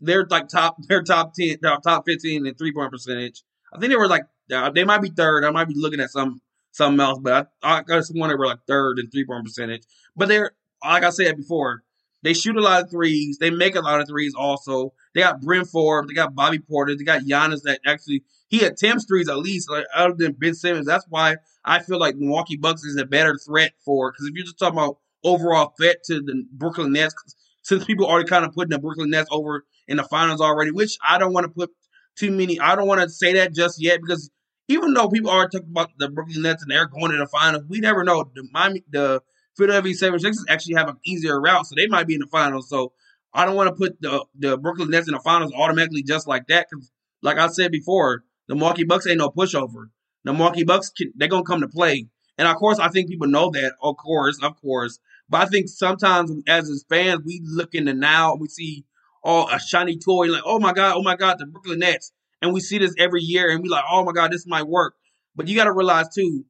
they're 0.00 0.26
like 0.30 0.48
top 0.48 0.76
they're 0.88 1.02
top 1.02 1.32
ten, 1.34 1.58
top 1.60 2.04
fifteen 2.06 2.46
in 2.46 2.54
three 2.54 2.72
point 2.72 2.90
percentage. 2.90 3.42
I 3.72 3.78
think 3.78 3.90
they 3.90 3.96
were 3.96 4.08
like 4.08 4.24
uh, 4.52 4.70
they 4.70 4.84
might 4.84 5.02
be 5.02 5.10
third. 5.10 5.44
I 5.44 5.50
might 5.50 5.68
be 5.68 5.74
looking 5.76 6.00
at 6.00 6.10
some 6.10 6.40
something 6.72 7.00
else, 7.00 7.18
but 7.20 7.50
I, 7.62 7.78
I 7.78 7.82
just 7.82 8.14
wonder 8.14 8.36
were 8.36 8.46
like 8.46 8.60
third 8.66 8.98
in 8.98 9.10
three 9.10 9.24
point 9.24 9.44
percentage. 9.44 9.82
But 10.16 10.28
they're 10.28 10.52
like 10.84 11.04
I 11.04 11.10
said 11.10 11.36
before, 11.36 11.82
they 12.22 12.34
shoot 12.34 12.56
a 12.56 12.60
lot 12.60 12.82
of 12.82 12.90
threes. 12.90 13.38
They 13.38 13.50
make 13.50 13.74
a 13.74 13.80
lot 13.80 14.00
of 14.00 14.08
threes 14.08 14.34
also. 14.36 14.92
They 15.14 15.20
got 15.20 15.40
Bryn 15.40 15.64
Forbes. 15.64 16.08
They 16.08 16.14
got 16.14 16.34
Bobby 16.34 16.58
Portis. 16.58 16.98
They 16.98 17.04
got 17.04 17.22
Giannis 17.22 17.62
that 17.62 17.80
actually 17.86 18.24
he 18.48 18.64
attempts 18.64 19.06
threes 19.06 19.28
at 19.28 19.38
least, 19.38 19.70
like, 19.70 19.86
other 19.94 20.14
than 20.16 20.32
Ben 20.32 20.54
Simmons. 20.54 20.86
That's 20.86 21.06
why 21.08 21.36
I 21.64 21.80
feel 21.80 21.98
like 21.98 22.16
Milwaukee 22.16 22.56
Bucks 22.56 22.84
is 22.84 22.96
a 22.96 23.06
better 23.06 23.38
threat 23.38 23.72
for 23.84 24.12
because 24.12 24.26
if 24.26 24.34
you're 24.34 24.44
just 24.44 24.58
talking 24.58 24.78
about 24.78 24.98
overall 25.24 25.72
threat 25.76 26.02
to 26.04 26.20
the 26.20 26.44
Brooklyn 26.52 26.92
Nets, 26.92 27.14
since 27.62 27.84
people 27.84 28.06
already 28.06 28.28
kind 28.28 28.44
of 28.44 28.52
putting 28.52 28.70
the 28.70 28.78
Brooklyn 28.78 29.10
Nets 29.10 29.28
over 29.30 29.64
in 29.88 29.96
the 29.96 30.04
finals 30.04 30.40
already, 30.40 30.70
which 30.70 30.98
I 31.06 31.18
don't 31.18 31.32
want 31.32 31.44
to 31.44 31.50
put 31.50 31.70
too 32.16 32.30
many. 32.30 32.60
I 32.60 32.74
don't 32.74 32.86
want 32.86 33.00
to 33.00 33.08
say 33.08 33.34
that 33.34 33.54
just 33.54 33.80
yet 33.80 34.00
because 34.00 34.30
even 34.68 34.94
though 34.94 35.08
people 35.08 35.30
are 35.30 35.48
talking 35.48 35.70
about 35.70 35.90
the 35.98 36.08
Brooklyn 36.08 36.42
Nets 36.42 36.62
and 36.62 36.70
they're 36.70 36.86
going 36.86 37.10
to 37.12 37.18
the 37.18 37.26
finals, 37.26 37.64
we 37.68 37.80
never 37.80 38.04
know. 38.04 38.24
The 38.34 38.48
Miami, 38.52 38.84
the 38.90 39.22
Philadelphia 39.56 39.92
76ers 39.92 40.44
actually 40.48 40.74
have 40.76 40.88
an 40.88 40.96
easier 41.04 41.40
route, 41.40 41.66
so 41.66 41.74
they 41.76 41.86
might 41.86 42.06
be 42.06 42.14
in 42.14 42.20
the 42.20 42.26
finals. 42.26 42.68
So 42.68 42.92
I 43.34 43.44
don't 43.44 43.56
want 43.56 43.68
to 43.68 43.74
put 43.74 44.00
the 44.00 44.24
the 44.38 44.56
Brooklyn 44.56 44.90
Nets 44.90 45.08
in 45.08 45.14
the 45.14 45.20
finals 45.20 45.52
automatically 45.54 46.02
just 46.02 46.26
like 46.26 46.46
that 46.48 46.68
because, 46.70 46.90
like 47.22 47.38
I 47.38 47.48
said 47.48 47.70
before, 47.70 48.24
the 48.48 48.54
Milwaukee 48.54 48.84
Bucks 48.84 49.06
ain't 49.06 49.18
no 49.18 49.30
pushover. 49.30 49.86
The 50.24 50.32
Milwaukee 50.32 50.64
Bucks, 50.64 50.90
can, 50.90 51.12
they're 51.16 51.28
gonna 51.28 51.44
come 51.44 51.60
to 51.60 51.68
play, 51.68 52.08
and 52.38 52.48
of 52.48 52.56
course, 52.56 52.78
I 52.78 52.88
think 52.88 53.08
people 53.08 53.26
know 53.26 53.50
that. 53.50 53.74
Of 53.82 53.96
course, 53.96 54.38
of 54.42 54.60
course, 54.60 54.98
but 55.28 55.42
I 55.42 55.46
think 55.46 55.68
sometimes 55.68 56.30
as 56.46 56.70
as 56.70 56.84
fans, 56.88 57.22
we 57.24 57.40
look 57.44 57.74
in 57.74 57.86
the 57.86 57.94
now, 57.94 58.36
we 58.36 58.48
see 58.48 58.84
oh 59.24 59.48
a 59.48 59.58
shiny 59.58 59.98
toy, 59.98 60.26
like 60.26 60.42
oh 60.44 60.58
my 60.58 60.72
god, 60.72 60.94
oh 60.96 61.02
my 61.02 61.16
god, 61.16 61.38
the 61.38 61.46
Brooklyn 61.46 61.80
Nets, 61.80 62.12
and 62.40 62.52
we 62.52 62.60
see 62.60 62.78
this 62.78 62.94
every 62.98 63.22
year, 63.22 63.50
and 63.50 63.62
we 63.62 63.68
like 63.68 63.84
oh 63.90 64.04
my 64.04 64.12
god, 64.12 64.32
this 64.32 64.46
might 64.46 64.66
work. 64.66 64.94
But 65.34 65.48
you 65.48 65.56
got 65.56 65.64
to 65.64 65.72
realize 65.72 66.08
too, 66.14 66.44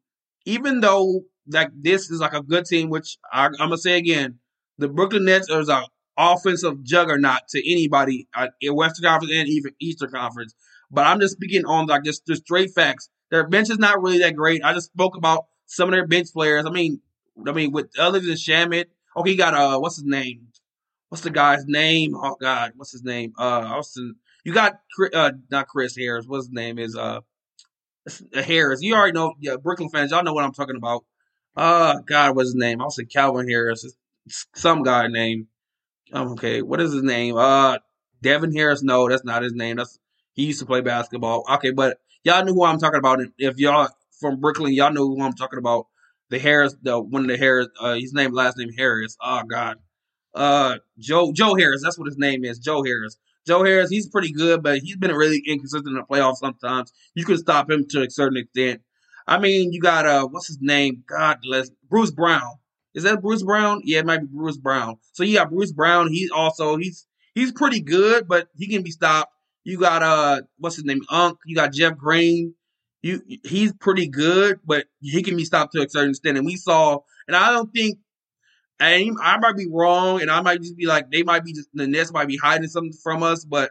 even 0.45 0.81
though 0.81 1.23
like 1.49 1.71
this 1.75 2.11
is 2.11 2.21
like 2.21 2.35
a 2.35 2.43
good 2.43 2.65
team, 2.67 2.91
which 2.91 3.19
I, 3.33 3.47
am 3.47 3.53
gonna 3.59 3.79
say 3.79 3.97
again, 3.99 4.39
the 4.79 4.89
Brooklyn 4.89 5.25
Nets 5.25 5.49
is 5.49 5.69
an 5.69 5.85
offensive 6.17 6.83
juggernaut 6.83 7.41
to 7.51 7.73
anybody 7.73 8.29
uh, 8.35 8.49
in 8.61 8.75
Western 8.75 9.09
Conference 9.09 9.33
and 9.35 9.49
even 9.49 9.73
Eastern 9.81 10.11
Conference. 10.11 10.55
But 10.91 11.07
I'm 11.07 11.21
just 11.21 11.35
speaking 11.35 11.65
on 11.65 11.87
like 11.87 12.05
just 12.05 12.27
the 12.27 12.37
straight 12.37 12.71
facts. 12.75 13.09
Their 13.31 13.49
bench 13.49 13.71
is 13.71 13.79
not 13.79 14.03
really 14.03 14.19
that 14.19 14.37
great. 14.37 14.63
I 14.63 14.75
just 14.75 14.93
spoke 14.93 15.17
about 15.17 15.47
some 15.67 15.89
of 15.89 15.93
their 15.93 16.07
bench 16.07 16.29
players. 16.33 16.67
I 16.67 16.71
mean, 16.71 17.01
I 17.47 17.53
mean, 17.53 17.73
with 17.73 17.89
other 17.99 18.21
than 18.21 18.33
Shamet, 18.33 18.87
okay, 19.17 19.31
you 19.31 19.37
got 19.37 19.55
uh, 19.55 19.79
what's 19.79 19.97
his 19.97 20.05
name? 20.05 20.49
What's 21.13 21.25
the 21.25 21.29
guy's 21.29 21.67
name? 21.67 22.17
Oh 22.17 22.39
God, 22.41 22.73
what's 22.77 22.93
his 22.93 23.05
name? 23.05 23.35
Uh, 23.39 23.67
Austin. 23.67 24.15
You 24.47 24.55
got 24.55 24.81
uh, 25.13 25.33
not 25.51 25.69
Chris 25.69 25.95
Harris. 25.95 26.25
What's 26.27 26.47
his 26.47 26.55
name 26.55 26.79
is 26.79 26.97
uh, 26.97 27.21
Harris. 28.33 28.81
You 28.81 28.95
already 28.95 29.13
know, 29.13 29.35
yeah, 29.39 29.57
Brooklyn 29.57 29.91
fans. 29.91 30.11
Y'all 30.11 30.25
know 30.25 30.33
what 30.33 30.43
I'm 30.43 30.55
talking 30.55 30.75
about. 30.75 31.05
Uh, 31.55 31.99
God, 32.09 32.35
what's 32.35 32.49
his 32.49 32.55
name? 32.55 32.81
I'll 32.81 32.89
say 32.89 33.05
Calvin 33.05 33.47
Harris. 33.47 33.85
Some 34.55 34.85
guy 34.85 35.09
name. 35.09 35.49
Okay, 36.15 36.63
what 36.63 36.81
is 36.81 36.95
his 36.95 37.03
name? 37.03 37.37
Uh, 37.37 37.77
Devin 38.23 38.57
Harris. 38.57 38.83
No, 38.83 39.07
that's 39.07 39.23
not 39.23 39.43
his 39.43 39.53
name. 39.53 39.77
That's 39.77 39.99
he 40.33 40.47
used 40.47 40.61
to 40.61 40.67
play 40.67 40.81
basketball. 40.81 41.45
Okay, 41.57 41.73
but 41.73 41.99
y'all 42.25 42.43
knew 42.43 42.55
who 42.55 42.65
I'm 42.65 42.79
talking 42.79 43.01
about. 43.01 43.21
If 43.37 43.59
y'all 43.59 43.91
from 44.19 44.41
Brooklyn, 44.41 44.73
y'all 44.73 44.95
know 44.95 45.07
who 45.09 45.21
I'm 45.21 45.35
talking 45.35 45.59
about. 45.59 45.89
The 46.31 46.39
Harris, 46.39 46.75
the 46.81 46.99
one 46.99 47.25
of 47.25 47.29
the 47.29 47.37
Harris. 47.37 47.69
Uh, 47.79 47.97
his 47.97 48.15
name, 48.15 48.33
last 48.33 48.57
name 48.57 48.71
Harris. 48.73 49.19
Oh 49.21 49.43
God. 49.43 49.77
Uh, 50.35 50.79
Joe 50.99 51.33
Joe 51.33 51.55
Harris. 51.55 51.83
That's 51.83 51.99
what 51.99 52.07
his 52.07 52.19
name 52.19 52.45
is. 52.45 52.59
Joe 52.59 52.83
Harris. 52.83 53.17
Joe 53.47 53.65
Harris. 53.65 53.91
He's 53.91 54.09
pretty 54.09 54.33
good, 54.33 54.63
but 54.63 54.79
he's 54.79 54.97
been 54.97 55.15
really 55.15 55.43
inconsistent 55.47 55.89
in 55.89 55.95
the 55.95 56.03
playoffs. 56.03 56.37
Sometimes 56.37 56.93
you 57.15 57.25
can 57.25 57.39
stop 57.39 57.71
him 57.71 57.87
to 57.91 58.03
a 58.03 58.11
certain 58.11 58.39
extent. 58.39 58.81
I 59.27 59.39
mean, 59.39 59.73
you 59.73 59.81
got 59.81 60.07
uh, 60.07 60.27
what's 60.27 60.49
his 60.49 60.59
name? 60.61 61.05
God 61.09 61.39
bless 61.43 61.71
Bruce 61.89 62.11
Brown. 62.11 62.59
Is 62.95 63.05
that 63.05 63.23
Bruce 63.23 63.43
Brown? 63.43 63.81
Yeah, 63.85 64.01
it 64.01 64.07
might 64.07 64.21
be 64.21 64.27
Bruce 64.31 64.59
Brown. 64.59 64.97
So 65.13 65.23
you 65.23 65.39
got 65.39 65.51
Bruce 65.51 65.73
Brown. 65.73 66.09
He's 66.09 66.31
also 66.31 66.77
he's 66.77 67.07
he's 67.35 67.53
pretty 67.53 67.81
good, 67.81 68.29
but 68.29 68.49
he 68.57 68.69
can 68.69 68.83
be 68.83 68.91
stopped. 68.91 69.33
You 69.65 69.79
got 69.79 70.03
uh, 70.03 70.43
what's 70.59 70.77
his 70.77 70.85
name? 70.85 71.01
Unc. 71.11 71.39
You 71.47 71.57
got 71.57 71.73
Jeff 71.73 71.97
Green. 71.97 72.55
You 73.01 73.23
he's 73.45 73.73
pretty 73.73 74.09
good, 74.09 74.61
but 74.65 74.87
he 75.01 75.23
can 75.23 75.37
be 75.37 75.45
stopped 75.45 75.73
to 75.73 75.83
a 75.83 75.89
certain 75.89 76.11
extent. 76.11 76.37
And 76.37 76.47
we 76.47 76.57
saw, 76.57 77.01
and 77.27 77.37
I 77.37 77.51
don't 77.51 77.73
think, 77.73 77.99
I 78.81 79.11
I 79.23 79.39
might 79.39 79.57
be 79.57 79.69
wrong, 79.71 80.21
and 80.21 80.31
I 80.31 80.41
might 80.41 80.61
just 80.61 80.77
be 80.77 80.87
like 80.87 81.11
they 81.11 81.23
might 81.23 81.45
be 81.45 81.53
just 81.53 81.69
the 81.75 81.87
Nets 81.87 82.13
might 82.13 82.29
be 82.29 82.37
hiding 82.37 82.69
something 82.69 82.93
from 83.03 83.23
us, 83.23 83.45
but 83.45 83.71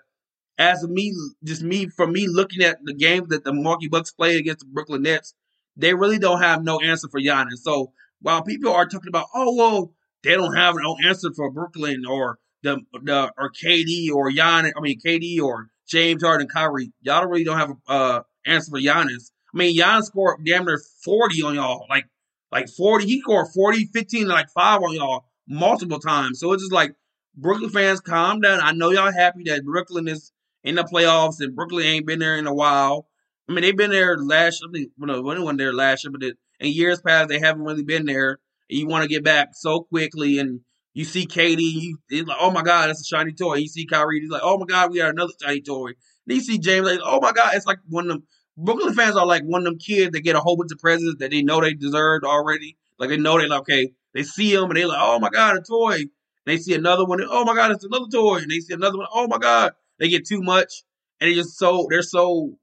as 0.57 0.87
me, 0.87 1.13
just 1.43 1.63
me, 1.63 1.87
from 1.87 2.13
me 2.13 2.27
looking 2.27 2.61
at 2.61 2.77
the 2.83 2.93
games 2.93 3.29
that 3.29 3.43
the 3.43 3.53
Milwaukee 3.53 3.87
Bucks 3.87 4.11
play 4.11 4.37
against 4.37 4.59
the 4.59 4.67
Brooklyn 4.67 5.01
Nets, 5.01 5.33
they 5.75 5.93
really 5.93 6.19
don't 6.19 6.41
have 6.41 6.63
no 6.63 6.79
answer 6.79 7.07
for 7.09 7.19
Giannis. 7.19 7.57
So 7.63 7.93
while 8.21 8.43
people 8.43 8.71
are 8.71 8.85
talking 8.85 9.09
about, 9.09 9.25
oh 9.33 9.55
well, 9.55 9.93
they 10.23 10.35
don't 10.35 10.55
have 10.55 10.75
no 10.77 10.95
answer 11.03 11.29
for 11.35 11.51
Brooklyn 11.51 12.05
or 12.07 12.37
the 12.63 12.79
the 13.03 13.31
or 13.37 13.51
KD 13.51 14.11
or 14.11 14.29
Giannis, 14.29 14.73
I 14.77 14.81
mean 14.81 14.99
KD 15.03 15.41
or 15.41 15.69
James 15.87 16.23
Harden, 16.23 16.47
Kyrie, 16.47 16.93
y'all 17.01 17.27
really 17.27 17.43
don't 17.43 17.57
have 17.57 17.71
a 17.71 17.91
uh, 17.91 18.21
answer 18.45 18.71
for 18.71 18.79
Giannis. 18.79 19.31
I 19.53 19.57
mean, 19.57 19.77
Giannis 19.77 20.03
scored 20.03 20.45
damn 20.45 20.65
near 20.65 20.79
40 21.03 21.41
on 21.41 21.55
y'all, 21.55 21.85
like 21.89 22.05
like 22.51 22.69
40. 22.69 23.05
He 23.05 23.21
scored 23.21 23.47
40, 23.53 23.85
15, 23.93 24.27
like 24.27 24.49
five 24.49 24.81
on 24.81 24.93
y'all 24.93 25.25
multiple 25.47 25.99
times. 25.99 26.39
So 26.39 26.51
it's 26.53 26.63
just 26.63 26.73
like 26.73 26.95
Brooklyn 27.35 27.69
fans, 27.69 28.01
calm 28.01 28.41
down. 28.41 28.59
I 28.61 28.71
know 28.71 28.91
y'all 28.91 29.11
happy 29.11 29.43
that 29.45 29.63
Brooklyn 29.63 30.07
is 30.07 30.31
in 30.63 30.75
the 30.75 30.83
playoffs 30.83 31.39
and 31.39 31.55
Brooklyn 31.55 31.85
ain't 31.85 32.05
been 32.05 32.19
there 32.19 32.37
in 32.37 32.47
a 32.47 32.53
while. 32.53 33.07
I 33.49 33.53
mean, 33.53 33.63
they've 33.63 33.75
been 33.75 33.91
there 33.91 34.17
last. 34.17 34.63
I 34.67 34.71
think 34.71 34.91
well, 34.97 35.21
no, 35.21 35.43
one 35.43 35.57
there 35.57 35.73
last 35.73 36.03
year, 36.03 36.11
but 36.11 36.23
in 36.23 36.35
years 36.61 37.01
past 37.01 37.29
they 37.29 37.39
haven't 37.39 37.63
really 37.63 37.83
been 37.83 38.05
there. 38.05 38.39
And 38.69 38.79
you 38.79 38.87
want 38.87 39.03
to 39.03 39.09
get 39.09 39.23
back 39.23 39.49
so 39.53 39.81
quickly, 39.81 40.39
and 40.39 40.61
you 40.93 41.03
see 41.03 41.25
KD, 41.25 41.93
he's 42.09 42.25
like, 42.25 42.37
"Oh 42.39 42.51
my 42.51 42.61
God, 42.61 42.87
that's 42.87 43.01
a 43.01 43.03
shiny 43.03 43.33
toy." 43.33 43.55
You 43.55 43.67
see 43.67 43.85
Kyrie, 43.85 44.21
he's 44.21 44.29
like, 44.29 44.41
"Oh 44.43 44.57
my 44.57 44.65
God, 44.65 44.91
we 44.91 44.99
got 44.99 45.09
another 45.09 45.33
shiny 45.41 45.61
toy." 45.61 45.87
And 45.87 46.35
you 46.37 46.39
see 46.39 46.59
James, 46.59 46.85
like, 46.85 46.99
"Oh 47.03 47.19
my 47.19 47.31
God, 47.33 47.53
it's 47.53 47.65
like 47.65 47.79
one 47.89 48.05
of 48.05 48.09
them." 48.11 48.23
Brooklyn 48.57 48.93
fans 48.93 49.15
are 49.15 49.25
like 49.25 49.43
one 49.43 49.61
of 49.61 49.65
them 49.65 49.77
kids 49.77 50.11
that 50.11 50.21
get 50.21 50.35
a 50.35 50.39
whole 50.39 50.57
bunch 50.57 50.71
of 50.71 50.79
presents 50.79 51.17
that 51.19 51.31
they 51.31 51.41
know 51.41 51.61
they 51.61 51.73
deserved 51.73 52.25
already. 52.25 52.77
Like 52.99 53.09
they 53.09 53.17
know 53.17 53.39
they 53.39 53.47
like, 53.47 53.61
okay, 53.61 53.93
they 54.13 54.23
see 54.23 54.53
them 54.55 54.69
and 54.69 54.77
they 54.77 54.85
like, 54.85 54.99
oh 54.99 55.19
my 55.19 55.29
god, 55.29 55.57
a 55.57 55.61
toy. 55.61 55.95
And 55.95 56.09
they 56.45 56.57
see 56.57 56.73
another 56.73 57.05
one, 57.05 57.19
oh 57.27 57.45
my 57.45 57.55
god, 57.55 57.71
it's 57.71 57.83
another 57.83 58.07
toy. 58.11 58.37
And 58.37 58.51
they 58.51 58.59
see 58.59 58.73
another 58.73 58.97
one, 58.97 59.07
oh 59.13 59.27
my 59.27 59.37
god, 59.37 59.73
they 59.99 60.09
get 60.09 60.27
too 60.27 60.41
much, 60.41 60.83
and 61.19 61.29
they 61.29 61.35
just 61.35 61.57
so 61.57 61.87
they're 61.89 62.01
so 62.01 62.57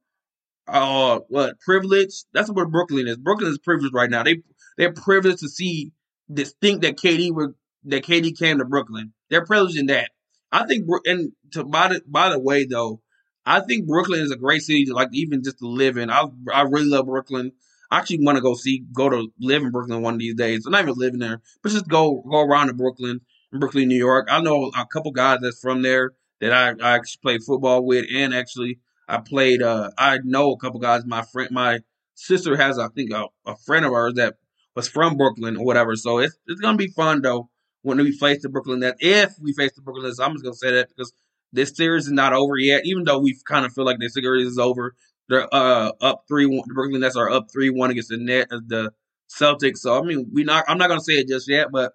uh 0.67 1.21
what 1.29 1.59
privileged. 1.61 2.27
That's 2.33 2.51
what 2.51 2.71
Brooklyn 2.71 3.09
is. 3.09 3.17
Brooklyn 3.17 3.51
is 3.51 3.59
privileged 3.59 3.95
right 3.95 4.11
now. 4.11 4.23
They 4.23 4.43
they're 4.77 4.93
privileged 4.93 5.41
to 5.41 5.49
see 5.49 5.93
this 6.29 6.55
think 6.61 6.83
that 6.83 6.97
KD 6.97 7.33
were 7.33 7.55
that 7.85 8.05
KD 8.05 8.39
came 8.39 8.59
to 8.59 8.65
Brooklyn. 8.65 9.13
They're 9.31 9.47
privileged 9.47 9.79
in 9.79 9.87
that. 9.87 10.11
I 10.51 10.67
think 10.67 10.87
and 11.05 11.33
to 11.53 11.65
by 11.65 11.89
the 11.89 12.03
by 12.07 12.31
the 12.31 12.39
way 12.39 12.65
though, 12.65 13.01
I 13.49 13.61
think 13.61 13.87
Brooklyn 13.87 14.21
is 14.21 14.31
a 14.31 14.37
great 14.37 14.63
city 14.63 14.85
to 14.87 14.95
like 14.95 15.09
even 15.13 15.43
just 15.43 15.59
to 15.61 15.67
live 15.67 15.97
in. 15.97 16.11
I 16.11 16.25
I 16.53 16.63
really 16.63 16.89
love 16.89 17.07
Brooklyn. 17.07 17.53
I 17.91 17.99
actually 17.99 18.23
want 18.23 18.37
to 18.37 18.43
go 18.43 18.55
see 18.55 18.85
go 18.93 19.09
to 19.09 19.29
live 19.41 19.63
in 19.63 19.71
Brooklyn 19.71 20.03
one 20.03 20.15
of 20.15 20.21
these 20.21 20.35
days. 20.35 20.67
I'm 20.67 20.73
not 20.73 20.83
even 20.83 20.95
living 20.97 21.21
there, 21.21 21.41
but 21.63 21.73
just 21.73 21.89
go 21.89 22.23
go 22.31 22.41
around 22.41 22.67
to 22.67 22.75
Brooklyn, 22.75 23.23
Brooklyn, 23.53 23.89
New 23.89 23.97
York. 23.97 24.29
I 24.31 24.41
know 24.43 24.67
a 24.77 24.87
couple 24.87 25.13
guys 25.13 25.39
that's 25.41 25.61
from 25.61 25.81
there 25.83 26.13
that 26.41 26.53
I, 26.53 26.75
I 26.87 26.97
actually 26.97 27.21
played 27.23 27.43
football 27.43 27.85
with, 27.85 28.05
and 28.15 28.35
actually 28.35 28.81
I 29.09 29.19
played. 29.19 29.63
Uh, 29.63 29.91
I 29.97 30.19
know 30.25 30.53
a 30.53 30.59
couple 30.59 30.81
guys. 30.81 31.07
My 31.07 31.23
friend, 31.23 31.51
my 31.51 31.81
sister 32.15 32.57
has, 32.57 32.79
I 32.79 32.89
think, 32.89 33.13
a, 33.13 33.27
a 33.47 33.57
friend 33.57 33.87
of 33.87 33.93
ours 33.93 34.15
that 34.15 34.37
was 34.75 34.89
from 34.89 35.17
Brooklyn 35.17 35.57
or 35.57 35.65
whatever. 35.65 35.97
So 35.97 36.19
it's 36.19 36.37
it's 36.47 36.61
gonna 36.61 36.77
be 36.77 36.89
fun 36.89 37.23
though 37.23 37.49
when 37.81 37.97
we 37.97 38.13
face 38.13 38.43
the 38.43 38.51
Brooklyn 38.51 38.81
Nets. 38.81 38.99
If 39.01 39.35
we 39.41 39.55
face 39.55 39.73
the 39.75 39.81
Brooklyn 39.81 40.05
Nets, 40.05 40.21
I'm 40.21 40.33
just 40.33 40.45
gonna 40.45 40.55
say 40.55 40.73
that 40.73 40.89
because 40.91 41.13
this 41.53 41.77
series 41.77 42.07
is 42.07 42.13
not 42.13 42.33
over 42.33 42.57
yet. 42.59 42.83
Even 42.85 43.05
though 43.05 43.19
we 43.19 43.37
kind 43.47 43.65
of 43.65 43.73
feel 43.73 43.85
like 43.85 43.99
this 43.99 44.15
series 44.15 44.47
is 44.47 44.59
over, 44.59 44.95
they're 45.29 45.53
uh, 45.55 45.93
up 46.01 46.25
three 46.29 46.47
one. 46.47 46.63
The 46.67 46.75
Brooklyn 46.75 47.01
Nets 47.01 47.17
are 47.17 47.31
up 47.31 47.49
three 47.53 47.71
one 47.71 47.91
against 47.91 48.11
the 48.11 48.19
net 48.19 48.49
uh, 48.51 48.61
the 48.67 48.93
Celtics. 49.31 49.79
So 49.79 49.99
I 49.99 50.03
mean, 50.03 50.31
we 50.33 50.45
not. 50.45 50.65
I'm 50.69 50.79
not 50.79 50.89
gonna 50.89 51.01
say 51.01 51.15
it 51.15 51.29
just 51.29 51.49
yet, 51.49 51.69
but 51.73 51.93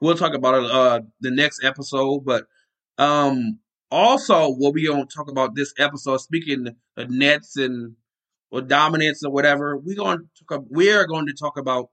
we'll 0.00 0.16
talk 0.16 0.34
about 0.34 0.62
it 0.62 0.70
uh 0.70 1.00
the 1.20 1.30
next 1.30 1.64
episode. 1.64 2.24
But 2.24 2.46
um 2.98 3.58
also 3.90 4.50
what 4.50 4.74
we 4.74 4.86
gonna 4.86 5.06
talk 5.06 5.30
about 5.30 5.54
this 5.54 5.72
episode. 5.78 6.18
Speaking 6.18 6.68
of 6.96 7.10
Nets 7.10 7.56
and 7.56 7.96
or 8.50 8.60
dominance 8.60 9.24
or 9.24 9.32
whatever, 9.32 9.76
we 9.76 9.94
going 9.94 10.18
to 10.18 10.44
talk. 10.44 10.64
We 10.70 10.92
are 10.92 11.06
going 11.06 11.26
to 11.26 11.34
talk 11.34 11.58
about 11.58 11.90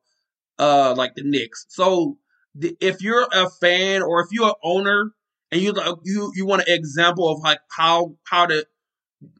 uh 0.60 0.94
like 0.98 1.16
the 1.16 1.24
Knicks. 1.24 1.66
So 1.70 2.18
if 2.60 3.02
you're 3.02 3.28
a 3.32 3.50
fan 3.50 4.02
or 4.02 4.22
if 4.22 4.28
you're 4.32 4.50
an 4.50 4.54
owner 4.64 5.12
and 5.52 5.62
you 5.62 5.74
you 6.04 6.32
you 6.36 6.46
want 6.46 6.68
an 6.68 6.74
example 6.74 7.30
of 7.30 7.40
like 7.40 7.60
how 7.70 8.16
how 8.24 8.46
to 8.46 8.66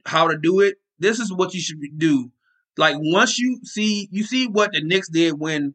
how 0.06 0.28
to 0.28 0.38
do 0.38 0.60
it, 0.60 0.76
this 1.00 1.20
is 1.20 1.34
what 1.34 1.54
you 1.54 1.62
should 1.62 1.80
do. 1.98 2.32
Like 2.78 2.96
once 3.00 3.40
you 3.40 3.60
see 3.64 4.08
you 4.12 4.24
see 4.24 4.48
what 4.48 4.72
the 4.74 4.82
Knicks 4.82 5.10
did 5.10 5.40
when 5.40 5.74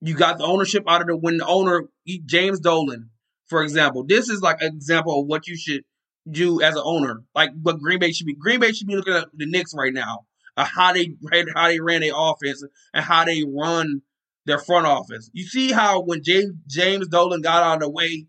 you 0.00 0.14
got 0.14 0.38
the 0.38 0.44
ownership 0.44 0.84
out 0.88 1.00
of 1.00 1.06
the 1.06 1.16
when 1.16 1.38
the 1.38 1.46
owner 1.46 1.88
James 2.26 2.60
Dolan, 2.60 3.10
for 3.46 3.62
example. 3.62 4.04
This 4.04 4.28
is 4.28 4.40
like 4.40 4.60
an 4.60 4.74
example 4.74 5.20
of 5.20 5.26
what 5.26 5.46
you 5.46 5.56
should 5.56 5.84
do 6.30 6.60
as 6.62 6.76
an 6.76 6.82
owner. 6.84 7.22
Like 7.34 7.50
what 7.60 7.78
Green 7.80 7.98
Bay 7.98 8.12
should 8.12 8.26
be. 8.26 8.34
Green 8.34 8.60
Bay 8.60 8.72
should 8.72 8.86
be 8.86 8.96
looking 8.96 9.14
at 9.14 9.28
the 9.34 9.46
Knicks 9.46 9.72
right 9.74 9.92
now. 9.92 10.26
Uh, 10.56 10.64
how 10.64 10.92
they 10.92 11.14
how 11.54 11.68
they 11.68 11.80
ran 11.80 12.00
their 12.00 12.12
offense 12.14 12.62
and 12.92 13.04
how 13.04 13.24
they 13.24 13.42
run 13.44 14.02
their 14.46 14.58
front 14.58 14.86
office. 14.86 15.30
You 15.32 15.44
see 15.44 15.72
how 15.72 16.02
when 16.02 16.22
James 16.22 16.52
James 16.66 17.08
Dolan 17.08 17.40
got 17.40 17.62
out 17.62 17.76
of 17.76 17.80
the 17.80 17.90
way, 17.90 18.26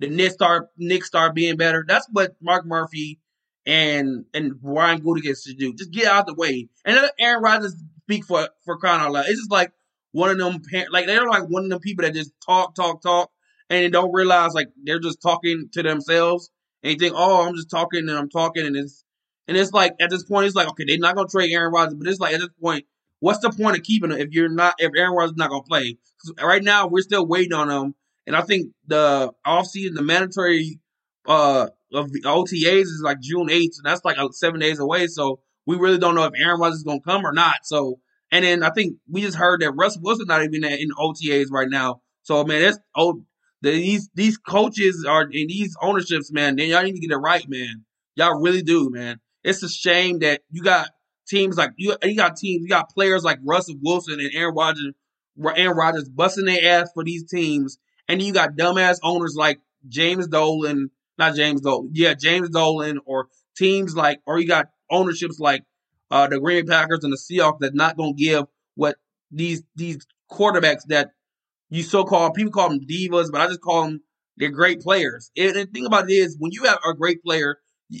the 0.00 0.08
Knicks 0.08 0.34
start 0.34 0.68
Knicks 0.76 1.08
start 1.08 1.34
being 1.34 1.56
better. 1.56 1.84
That's 1.86 2.08
what 2.12 2.36
Mark 2.40 2.66
Murphy 2.66 3.20
and 3.66 4.24
and 4.34 4.60
Brian 4.60 5.00
Gutekunst 5.00 5.46
should 5.46 5.58
do. 5.58 5.74
Just 5.74 5.92
get 5.92 6.06
out 6.06 6.26
the 6.26 6.34
way 6.34 6.68
and 6.84 6.96
let 6.96 7.12
Aaron 7.18 7.42
Rodgers 7.42 7.76
speak 8.04 8.24
for 8.24 8.48
for 8.64 8.78
crying 8.78 9.00
out 9.00 9.12
loud. 9.12 9.26
It's 9.26 9.40
just 9.40 9.50
like 9.50 9.72
one 10.12 10.30
of 10.30 10.38
them 10.38 10.60
like 10.90 11.06
they're 11.06 11.28
like 11.28 11.48
one 11.48 11.64
of 11.64 11.70
them 11.70 11.80
people 11.80 12.04
that 12.04 12.14
just 12.14 12.32
talk 12.44 12.74
talk 12.74 13.02
talk 13.02 13.30
and 13.70 13.84
they 13.84 13.90
don't 13.90 14.12
realize 14.12 14.54
like 14.54 14.68
they're 14.84 15.00
just 15.00 15.20
talking 15.20 15.68
to 15.72 15.82
themselves 15.82 16.50
and 16.82 16.92
you 16.92 16.98
think 16.98 17.14
oh 17.16 17.46
I'm 17.46 17.54
just 17.54 17.70
talking 17.70 18.08
and 18.08 18.18
I'm 18.18 18.30
talking 18.30 18.66
and 18.66 18.76
it's 18.76 19.04
and 19.46 19.56
it's 19.56 19.72
like 19.72 19.94
at 20.00 20.10
this 20.10 20.24
point 20.24 20.46
it's 20.46 20.56
like 20.56 20.68
okay 20.68 20.84
they're 20.86 20.98
not 20.98 21.14
gonna 21.14 21.28
trade 21.28 21.52
Aaron 21.52 21.72
Rodgers 21.72 21.94
but 21.94 22.08
it's 22.08 22.20
like 22.20 22.34
at 22.34 22.40
this 22.40 22.48
point 22.60 22.86
what's 23.20 23.40
the 23.40 23.50
point 23.50 23.76
of 23.76 23.82
keeping 23.82 24.10
him 24.10 24.18
if 24.18 24.28
you're 24.32 24.48
not 24.48 24.74
if 24.78 24.92
Aaron 24.96 25.12
Rodgers 25.12 25.32
is 25.32 25.36
not 25.36 25.50
gonna 25.50 25.62
play? 25.62 25.98
Right 26.42 26.62
now 26.62 26.86
we're 26.86 27.02
still 27.02 27.26
waiting 27.26 27.52
on 27.52 27.70
him, 27.70 27.94
and 28.28 28.36
I 28.36 28.42
think 28.42 28.72
the 28.86 29.32
offseason, 29.46 29.94
the 29.94 30.02
mandatory 30.02 30.78
uh 31.26 31.68
of 31.92 32.12
the 32.12 32.20
OTAs 32.20 32.82
is 32.82 33.00
like 33.02 33.20
June 33.20 33.50
eighth, 33.50 33.78
and 33.78 33.86
that's 33.86 34.04
like 34.04 34.18
seven 34.32 34.60
days 34.60 34.78
away. 34.78 35.06
So 35.06 35.40
we 35.66 35.76
really 35.76 35.98
don't 35.98 36.14
know 36.14 36.24
if 36.24 36.34
Aaron 36.36 36.60
Rodgers 36.60 36.78
is 36.78 36.84
gonna 36.84 37.00
come 37.00 37.26
or 37.26 37.32
not. 37.32 37.56
So 37.64 37.98
and 38.30 38.44
then 38.44 38.62
I 38.62 38.70
think 38.70 38.96
we 39.10 39.22
just 39.22 39.36
heard 39.36 39.62
that 39.62 39.72
Russ 39.72 39.98
Wilson 40.00 40.26
not 40.28 40.44
even 40.44 40.62
in 40.62 40.90
OTAs 40.98 41.46
right 41.50 41.68
now. 41.68 42.02
So 42.22 42.44
man, 42.44 42.62
that's 42.62 42.78
oh 42.94 43.22
these 43.62 44.08
these 44.14 44.36
coaches 44.38 45.04
are 45.08 45.22
and 45.22 45.32
these 45.32 45.74
ownerships, 45.82 46.30
man. 46.30 46.56
Then 46.56 46.68
y'all 46.68 46.82
need 46.82 46.94
to 46.94 47.00
get 47.00 47.10
it 47.10 47.16
right, 47.16 47.48
man. 47.48 47.84
Y'all 48.14 48.40
really 48.40 48.62
do, 48.62 48.90
man. 48.90 49.20
It's 49.42 49.62
a 49.62 49.68
shame 49.68 50.18
that 50.18 50.42
you 50.50 50.62
got 50.62 50.90
teams 51.28 51.56
like 51.56 51.70
you, 51.76 51.96
you 52.02 52.16
got 52.16 52.36
teams, 52.36 52.62
you 52.62 52.68
got 52.68 52.92
players 52.92 53.24
like 53.24 53.38
Russell 53.44 53.76
Wilson 53.82 54.20
and 54.20 54.30
Aaron 54.34 54.54
Rodgers, 54.54 54.92
Aaron 55.56 55.76
Rodgers 55.76 56.08
busting 56.08 56.46
their 56.46 56.80
ass 56.80 56.90
for 56.92 57.04
these 57.04 57.24
teams, 57.24 57.78
and 58.08 58.22
you 58.22 58.32
got 58.32 58.56
dumbass 58.56 58.98
owners 59.02 59.34
like 59.36 59.60
James 59.88 60.26
Dolan, 60.28 60.90
not 61.18 61.34
James 61.34 61.60
Dolan, 61.60 61.90
yeah, 61.92 62.14
James 62.14 62.50
Dolan, 62.50 63.00
or 63.04 63.28
teams 63.56 63.94
like, 63.94 64.20
or 64.26 64.38
you 64.38 64.46
got 64.46 64.66
ownerships 64.90 65.38
like 65.38 65.64
uh, 66.10 66.26
the 66.26 66.40
Green 66.40 66.66
Packers 66.66 67.04
and 67.04 67.12
the 67.12 67.18
Seahawks 67.18 67.58
that's 67.60 67.74
not 67.74 67.96
gonna 67.96 68.14
give 68.14 68.44
what 68.74 68.96
these 69.30 69.62
these 69.76 70.06
quarterbacks 70.30 70.84
that 70.88 71.10
you 71.70 71.82
so 71.82 72.04
called 72.04 72.34
people 72.34 72.52
call 72.52 72.70
them 72.70 72.80
divas, 72.80 73.30
but 73.30 73.40
I 73.40 73.46
just 73.46 73.60
call 73.60 73.84
them 73.84 74.00
they're 74.38 74.50
great 74.50 74.80
players. 74.80 75.30
And 75.36 75.54
the 75.54 75.66
thing 75.66 75.86
about 75.86 76.08
it 76.08 76.14
is, 76.14 76.36
when 76.38 76.52
you 76.52 76.64
have 76.64 76.78
a 76.88 76.94
great 76.94 77.22
player, 77.22 77.58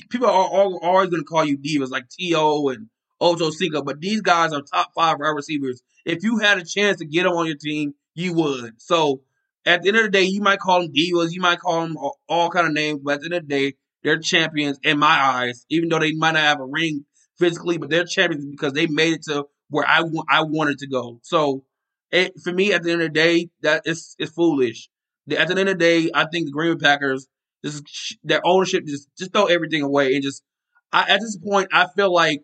people 0.08 0.28
are 0.28 0.30
always 0.32 1.10
going 1.10 1.22
to 1.22 1.26
call 1.26 1.44
you 1.44 1.58
divas 1.58 1.90
like 1.90 2.08
T.O. 2.08 2.68
and 2.68 2.88
Ocho 3.20 3.50
Cinco, 3.50 3.82
but 3.82 4.00
these 4.00 4.20
guys 4.20 4.52
are 4.52 4.62
top 4.62 4.92
five 4.94 5.18
wide 5.18 5.30
receivers. 5.30 5.82
If 6.04 6.22
you 6.22 6.38
had 6.38 6.58
a 6.58 6.64
chance 6.64 6.98
to 6.98 7.04
get 7.04 7.24
them 7.24 7.32
on 7.32 7.46
your 7.46 7.56
team, 7.56 7.94
you 8.14 8.32
would. 8.34 8.80
So 8.80 9.22
at 9.68 9.82
the 9.82 9.88
end 9.88 9.98
of 9.98 10.04
the 10.04 10.10
day, 10.10 10.22
you 10.22 10.40
might 10.40 10.58
call 10.58 10.80
them 10.80 10.92
divas, 10.92 11.32
you 11.32 11.40
might 11.40 11.60
call 11.60 11.82
them 11.82 11.96
all, 11.96 12.18
all 12.28 12.50
kind 12.50 12.66
of 12.66 12.72
names, 12.72 13.00
but 13.04 13.14
at 13.14 13.20
the 13.20 13.26
end 13.26 13.34
of 13.34 13.48
the 13.48 13.48
day, 13.48 13.74
they're 14.02 14.18
champions 14.18 14.78
in 14.82 14.98
my 14.98 15.06
eyes. 15.08 15.66
Even 15.68 15.88
though 15.88 15.98
they 15.98 16.12
might 16.12 16.32
not 16.32 16.42
have 16.42 16.60
a 16.60 16.64
ring 16.64 17.04
physically, 17.38 17.76
but 17.76 17.90
they're 17.90 18.04
champions 18.04 18.46
because 18.46 18.72
they 18.72 18.86
made 18.86 19.14
it 19.14 19.22
to 19.24 19.44
where 19.68 19.86
I 19.86 20.02
I 20.28 20.42
wanted 20.42 20.78
to 20.78 20.88
go. 20.88 21.20
So 21.22 21.64
it, 22.10 22.32
for 22.42 22.52
me, 22.52 22.72
at 22.72 22.82
the 22.82 22.92
end 22.92 23.02
of 23.02 23.08
the 23.08 23.14
day, 23.14 23.50
that 23.62 23.82
is 23.84 24.16
it's 24.18 24.32
foolish. 24.32 24.88
At 25.30 25.48
the 25.48 25.58
end 25.58 25.60
of 25.60 25.66
the 25.66 25.74
day, 25.74 26.10
I 26.14 26.26
think 26.26 26.46
the 26.46 26.52
Green 26.52 26.78
Bay 26.78 26.84
Packers, 26.84 27.28
this 27.62 27.82
their 28.24 28.40
ownership 28.46 28.86
just 28.86 29.08
just 29.18 29.32
throw 29.32 29.46
everything 29.46 29.82
away 29.82 30.14
and 30.14 30.22
just. 30.22 30.42
I, 30.90 31.10
at 31.10 31.20
this 31.20 31.36
point, 31.36 31.68
I 31.70 31.86
feel 31.94 32.10
like 32.10 32.42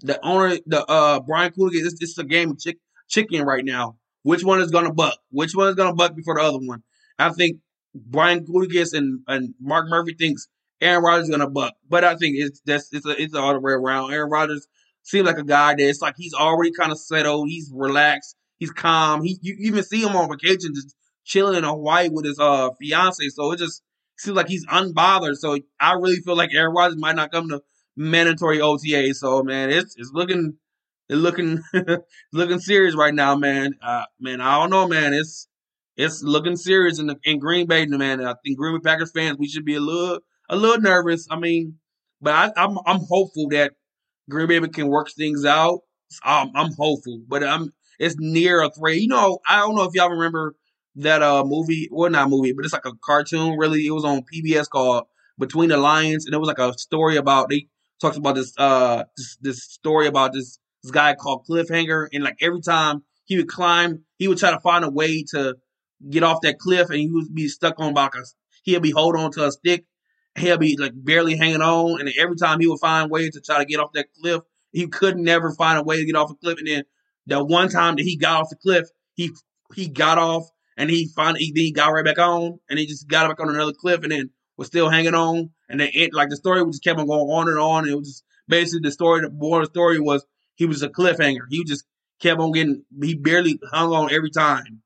the 0.00 0.18
owner, 0.26 0.58
the 0.66 0.84
uh 0.84 1.20
Brian 1.20 1.52
Gutekunst, 1.52 1.84
it's, 1.84 2.02
it's 2.02 2.18
a 2.18 2.24
game 2.24 2.50
of 2.50 2.58
chick, 2.58 2.78
chicken 3.08 3.42
right 3.42 3.64
now. 3.64 3.98
Which 4.26 4.42
one 4.42 4.60
is 4.60 4.72
gonna 4.72 4.92
buck? 4.92 5.16
Which 5.30 5.54
one 5.54 5.68
is 5.68 5.76
gonna 5.76 5.94
buck 5.94 6.16
before 6.16 6.34
the 6.34 6.42
other 6.42 6.58
one? 6.58 6.82
I 7.16 7.30
think 7.30 7.60
Brian 7.94 8.44
Gutekunst 8.44 8.92
and, 8.92 9.20
and 9.28 9.54
Mark 9.60 9.86
Murphy 9.88 10.14
thinks 10.14 10.48
Aaron 10.80 11.04
Rodgers 11.04 11.28
is 11.28 11.30
gonna 11.30 11.48
buck, 11.48 11.74
but 11.88 12.02
I 12.02 12.16
think 12.16 12.34
it's 12.36 12.60
that's 12.66 12.92
it's 12.92 13.06
a, 13.06 13.22
it's 13.22 13.36
all 13.36 13.52
the 13.52 13.60
way 13.60 13.70
around. 13.70 14.12
Aaron 14.12 14.28
Rodgers 14.28 14.66
seems 15.04 15.26
like 15.26 15.38
a 15.38 15.44
guy 15.44 15.76
that 15.76 15.88
it's 15.88 16.02
like 16.02 16.14
he's 16.16 16.34
already 16.34 16.72
kind 16.72 16.90
of 16.90 16.98
settled, 16.98 17.48
he's 17.48 17.70
relaxed, 17.72 18.34
he's 18.58 18.72
calm. 18.72 19.22
He 19.22 19.38
you 19.42 19.54
even 19.60 19.84
see 19.84 20.02
him 20.02 20.16
on 20.16 20.28
vacation 20.28 20.74
just 20.74 20.96
chilling 21.24 21.58
in 21.58 21.62
Hawaii 21.62 22.08
with 22.08 22.24
his 22.24 22.40
uh 22.40 22.70
fiance, 22.80 23.28
so 23.28 23.52
it 23.52 23.60
just 23.60 23.80
seems 24.18 24.36
like 24.36 24.48
he's 24.48 24.66
unbothered. 24.66 25.36
So 25.36 25.56
I 25.78 25.92
really 25.92 26.16
feel 26.16 26.36
like 26.36 26.50
Aaron 26.52 26.74
Rodgers 26.74 26.98
might 26.98 27.14
not 27.14 27.30
come 27.30 27.48
to 27.50 27.62
mandatory 27.96 28.60
OTA. 28.60 29.14
So 29.14 29.44
man, 29.44 29.70
it's 29.70 29.94
it's 29.96 30.10
looking 30.12 30.58
it's 31.08 31.18
looking 31.18 31.62
looking 32.32 32.58
serious 32.58 32.96
right 32.96 33.14
now, 33.14 33.36
man. 33.36 33.74
Uh, 33.82 34.04
man, 34.20 34.40
I 34.40 34.58
don't 34.58 34.70
know, 34.70 34.88
man. 34.88 35.14
It's 35.14 35.48
it's 35.96 36.22
looking 36.22 36.56
serious 36.56 36.98
in 36.98 37.06
the, 37.06 37.16
in 37.24 37.38
Green 37.38 37.66
Bay, 37.66 37.86
man. 37.86 38.24
I 38.24 38.34
think 38.44 38.58
Green 38.58 38.76
Bay 38.76 38.90
Packers 38.90 39.12
fans 39.12 39.38
we 39.38 39.48
should 39.48 39.64
be 39.64 39.76
a 39.76 39.80
little 39.80 40.20
a 40.48 40.56
little 40.56 40.80
nervous. 40.80 41.26
I 41.30 41.38
mean, 41.38 41.78
but 42.20 42.34
I, 42.34 42.62
I'm 42.62 42.78
I'm 42.86 43.00
hopeful 43.08 43.48
that 43.50 43.72
Green 44.28 44.48
Bay 44.48 44.60
can 44.68 44.88
work 44.88 45.10
things 45.10 45.44
out. 45.44 45.80
I'm, 46.22 46.50
I'm 46.54 46.72
hopeful, 46.72 47.20
but 47.26 47.42
I'm 47.42 47.72
it's 47.98 48.16
near 48.18 48.62
a 48.62 48.70
three. 48.70 48.98
You 48.98 49.08
know, 49.08 49.38
I 49.48 49.58
don't 49.58 49.74
know 49.74 49.84
if 49.84 49.94
y'all 49.94 50.10
remember 50.10 50.54
that 50.96 51.22
uh 51.22 51.44
movie, 51.44 51.88
well 51.90 52.10
not 52.10 52.30
movie, 52.30 52.52
but 52.52 52.64
it's 52.64 52.74
like 52.74 52.86
a 52.86 52.92
cartoon. 53.04 53.56
Really, 53.58 53.86
it 53.86 53.92
was 53.92 54.04
on 54.04 54.22
PBS 54.32 54.68
called 54.68 55.04
Between 55.38 55.68
the 55.68 55.76
Lions, 55.76 56.26
and 56.26 56.34
it 56.34 56.38
was 56.38 56.48
like 56.48 56.58
a 56.58 56.76
story 56.78 57.16
about 57.16 57.48
they 57.48 57.68
talks 58.00 58.16
about 58.16 58.34
this 58.34 58.52
uh 58.58 59.04
this, 59.16 59.36
this 59.40 59.62
story 59.64 60.06
about 60.06 60.32
this 60.32 60.58
this 60.86 60.92
guy 60.92 61.14
called 61.14 61.44
Cliffhanger, 61.48 62.08
and 62.12 62.22
like 62.22 62.36
every 62.40 62.60
time 62.60 63.02
he 63.24 63.36
would 63.36 63.48
climb, 63.48 64.04
he 64.18 64.28
would 64.28 64.38
try 64.38 64.52
to 64.52 64.60
find 64.60 64.84
a 64.84 64.90
way 64.90 65.24
to 65.30 65.56
get 66.10 66.22
off 66.22 66.40
that 66.42 66.58
cliff, 66.58 66.90
and 66.90 66.98
he 66.98 67.10
would 67.10 67.34
be 67.34 67.48
stuck 67.48 67.74
on 67.78 67.94
like 67.94 68.14
a 68.14 68.22
he'll 68.62 68.80
be 68.80 68.92
holding 68.92 69.20
on 69.20 69.32
to 69.32 69.46
a 69.46 69.52
stick, 69.52 69.84
he'll 70.38 70.58
be 70.58 70.76
like 70.76 70.92
barely 70.94 71.36
hanging 71.36 71.62
on, 71.62 72.00
and 72.00 72.10
every 72.18 72.36
time 72.36 72.60
he 72.60 72.68
would 72.68 72.78
find 72.78 73.10
ways 73.10 73.32
to 73.32 73.40
try 73.40 73.58
to 73.58 73.64
get 73.64 73.80
off 73.80 73.92
that 73.94 74.06
cliff, 74.20 74.42
he 74.72 74.86
could 74.86 75.16
never 75.16 75.52
find 75.54 75.78
a 75.78 75.82
way 75.82 75.96
to 75.96 76.06
get 76.06 76.16
off 76.16 76.28
the 76.28 76.34
cliff, 76.36 76.58
and 76.58 76.68
then 76.68 76.84
the 77.26 77.44
one 77.44 77.68
time 77.68 77.96
that 77.96 78.04
he 78.04 78.16
got 78.16 78.40
off 78.40 78.50
the 78.50 78.56
cliff, 78.56 78.88
he 79.14 79.30
he 79.74 79.88
got 79.88 80.18
off 80.18 80.48
and 80.76 80.90
he 80.90 81.08
finally 81.16 81.40
he, 81.40 81.52
he 81.54 81.72
got 81.72 81.88
right 81.88 82.04
back 82.04 82.18
on, 82.18 82.60
and 82.70 82.78
he 82.78 82.86
just 82.86 83.08
got 83.08 83.28
back 83.28 83.40
on 83.40 83.52
another 83.52 83.72
cliff, 83.72 84.02
and 84.02 84.12
then 84.12 84.30
was 84.56 84.68
still 84.68 84.88
hanging 84.88 85.14
on, 85.14 85.50
and 85.68 85.80
then 85.80 85.90
it 85.92 86.14
like 86.14 86.28
the 86.28 86.36
story 86.36 86.64
just 86.66 86.84
kept 86.84 87.00
on 87.00 87.06
going 87.06 87.28
on 87.28 87.48
and 87.48 87.58
on. 87.58 87.84
And 87.84 87.92
it 87.92 87.96
was 87.96 88.08
just 88.08 88.24
basically 88.48 88.80
the 88.82 88.92
story. 88.92 89.22
The 89.22 89.30
more 89.30 89.60
the 89.60 89.66
story 89.66 89.98
was 90.00 90.24
he 90.56 90.66
was 90.66 90.82
a 90.82 90.88
cliffhanger. 90.88 91.46
He 91.48 91.64
just 91.64 91.84
kept 92.20 92.40
on 92.40 92.52
getting. 92.52 92.84
He 93.00 93.14
barely 93.14 93.58
hung 93.72 93.92
on 93.92 94.12
every 94.12 94.30
time, 94.30 94.82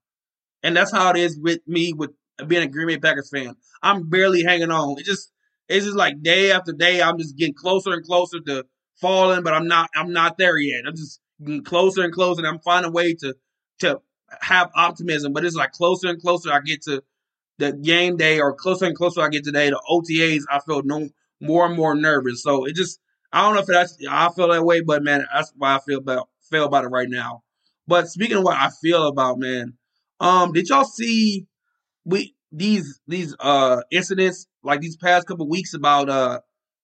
and 0.62 0.76
that's 0.76 0.92
how 0.92 1.10
it 1.10 1.16
is 1.16 1.38
with 1.38 1.60
me 1.66 1.92
with 1.92 2.10
being 2.46 2.62
a 2.62 2.68
Green 2.68 2.88
Bay 2.88 2.98
Packers 2.98 3.30
fan. 3.30 3.54
I'm 3.82 4.08
barely 4.08 4.42
hanging 4.42 4.70
on. 4.70 4.98
It 4.98 5.04
just 5.04 5.32
it's 5.68 5.86
just 5.86 5.96
like 5.96 6.22
day 6.22 6.52
after 6.52 6.72
day. 6.72 7.00
I'm 7.00 7.18
just 7.18 7.36
getting 7.36 7.54
closer 7.54 7.92
and 7.92 8.04
closer 8.04 8.40
to 8.40 8.64
falling, 9.00 9.42
but 9.42 9.54
I'm 9.54 9.68
not. 9.68 9.90
I'm 9.94 10.12
not 10.12 10.36
there 10.38 10.58
yet. 10.58 10.84
I'm 10.86 10.96
just 10.96 11.20
getting 11.42 11.64
closer 11.64 12.02
and 12.02 12.12
closer. 12.12 12.40
And 12.40 12.48
I'm 12.48 12.60
finding 12.60 12.90
a 12.90 12.92
way 12.92 13.14
to 13.14 13.34
to 13.80 14.00
have 14.40 14.70
optimism, 14.74 15.32
but 15.32 15.44
it's 15.44 15.56
like 15.56 15.72
closer 15.72 16.08
and 16.08 16.20
closer 16.20 16.52
I 16.52 16.60
get 16.60 16.82
to 16.82 17.02
the 17.58 17.72
game 17.72 18.16
day, 18.16 18.40
or 18.40 18.54
closer 18.54 18.86
and 18.86 18.96
closer 18.96 19.20
I 19.20 19.28
get 19.28 19.44
today, 19.44 19.70
the 19.70 19.80
OTAs, 19.90 20.42
I 20.50 20.60
feel 20.60 20.82
no 20.82 21.08
more 21.40 21.66
and 21.66 21.76
more 21.76 21.94
nervous. 21.94 22.42
So 22.42 22.64
it 22.64 22.74
just 22.74 23.00
I 23.32 23.42
don't 23.42 23.54
know 23.54 23.60
if 23.60 23.66
that's 23.66 23.96
I 24.08 24.30
feel 24.30 24.48
that 24.48 24.64
way, 24.64 24.80
but 24.80 25.02
man, 25.02 25.24
that's 25.32 25.52
why 25.56 25.76
I 25.76 25.78
feel 25.80 25.98
about 25.98 26.28
feel 26.50 26.64
about 26.64 26.84
it 26.84 26.88
right 26.88 27.08
now. 27.08 27.42
But 27.86 28.08
speaking 28.08 28.38
of 28.38 28.44
what 28.44 28.56
I 28.56 28.70
feel 28.82 29.06
about, 29.06 29.38
man, 29.38 29.74
um, 30.18 30.52
did 30.52 30.68
y'all 30.68 30.84
see 30.84 31.46
we 32.04 32.34
these 32.52 33.00
these 33.06 33.34
uh 33.38 33.82
incidents 33.90 34.46
like 34.62 34.80
these 34.80 34.96
past 34.96 35.26
couple 35.26 35.48
weeks 35.48 35.74
about 35.74 36.08
uh 36.08 36.40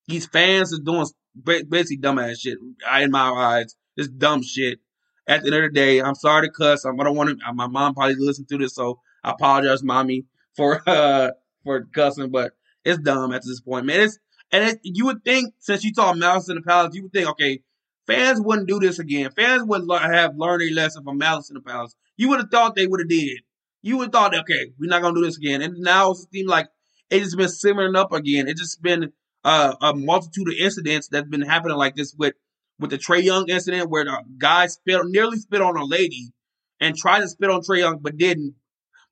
these 0.06 0.26
fans 0.26 0.72
are 0.72 0.82
doing 0.82 1.06
basically 1.44 1.98
dumbass 1.98 2.40
shit 2.40 2.58
in 3.00 3.10
my 3.10 3.30
eyes. 3.30 3.74
This 3.96 4.08
dumb 4.08 4.42
shit 4.42 4.78
at 5.26 5.42
the 5.42 5.48
end 5.48 5.64
of 5.64 5.72
the 5.72 5.74
day, 5.74 6.00
I'm 6.00 6.14
sorry 6.14 6.46
to 6.46 6.52
cuss. 6.52 6.84
I 6.84 6.90
don't 6.92 7.16
want 7.16 7.40
to. 7.40 7.52
My 7.52 7.66
mom 7.66 7.94
probably 7.94 8.14
listen 8.18 8.46
to 8.46 8.58
this, 8.58 8.74
so 8.74 9.00
I 9.24 9.32
apologize, 9.32 9.82
mommy, 9.82 10.26
for 10.54 10.82
uh 10.88 11.30
for 11.64 11.84
cussing. 11.94 12.30
But 12.30 12.52
it's 12.84 12.98
dumb 12.98 13.32
at 13.32 13.42
this 13.42 13.60
point, 13.60 13.86
man. 13.86 14.00
It's 14.00 14.18
and 14.52 14.64
it, 14.64 14.80
you 14.82 15.06
would 15.06 15.24
think 15.24 15.54
since 15.58 15.84
you 15.84 15.92
saw 15.94 16.12
Malice 16.12 16.48
in 16.48 16.56
the 16.56 16.62
Palace, 16.62 16.94
you 16.94 17.02
would 17.02 17.12
think 17.12 17.28
okay, 17.30 17.60
fans 18.06 18.40
wouldn't 18.40 18.68
do 18.68 18.78
this 18.78 18.98
again. 18.98 19.30
Fans 19.30 19.64
would 19.64 19.88
have 19.90 20.36
learned 20.36 20.62
a 20.62 20.72
lesson 20.72 21.04
from 21.04 21.18
Malice 21.18 21.50
in 21.50 21.54
the 21.54 21.60
Palace. 21.60 21.94
You 22.16 22.28
would 22.30 22.40
have 22.40 22.50
thought 22.50 22.74
they 22.74 22.86
would 22.86 23.00
have 23.00 23.08
did. 23.08 23.40
You 23.82 23.98
would 23.98 24.06
have 24.06 24.12
thought, 24.12 24.34
okay, 24.34 24.72
we're 24.78 24.88
not 24.88 25.02
gonna 25.02 25.14
do 25.14 25.24
this 25.24 25.36
again. 25.36 25.62
And 25.62 25.78
now 25.78 26.12
it 26.12 26.18
seems 26.32 26.48
like 26.48 26.68
it 27.10 27.20
just 27.20 27.36
been 27.36 27.48
simmering 27.48 27.96
up 27.96 28.12
again. 28.12 28.48
It's 28.48 28.60
just 28.60 28.82
been 28.82 29.12
uh, 29.44 29.74
a 29.80 29.94
multitude 29.94 30.48
of 30.48 30.54
incidents 30.58 31.08
that's 31.08 31.28
been 31.28 31.42
happening 31.42 31.76
like 31.76 31.94
this 31.94 32.14
with 32.18 32.34
with 32.78 32.90
the 32.90 32.98
Trae 32.98 33.22
Young 33.22 33.48
incident 33.48 33.90
where 33.90 34.04
the 34.04 34.22
guy 34.38 34.66
spit 34.66 35.00
nearly 35.06 35.38
spit 35.38 35.62
on 35.62 35.76
a 35.76 35.84
lady 35.84 36.32
and 36.80 36.96
tried 36.96 37.20
to 37.20 37.28
spit 37.28 37.50
on 37.50 37.60
Trae 37.62 37.78
Young 37.78 37.98
but 38.00 38.16
didn't. 38.16 38.54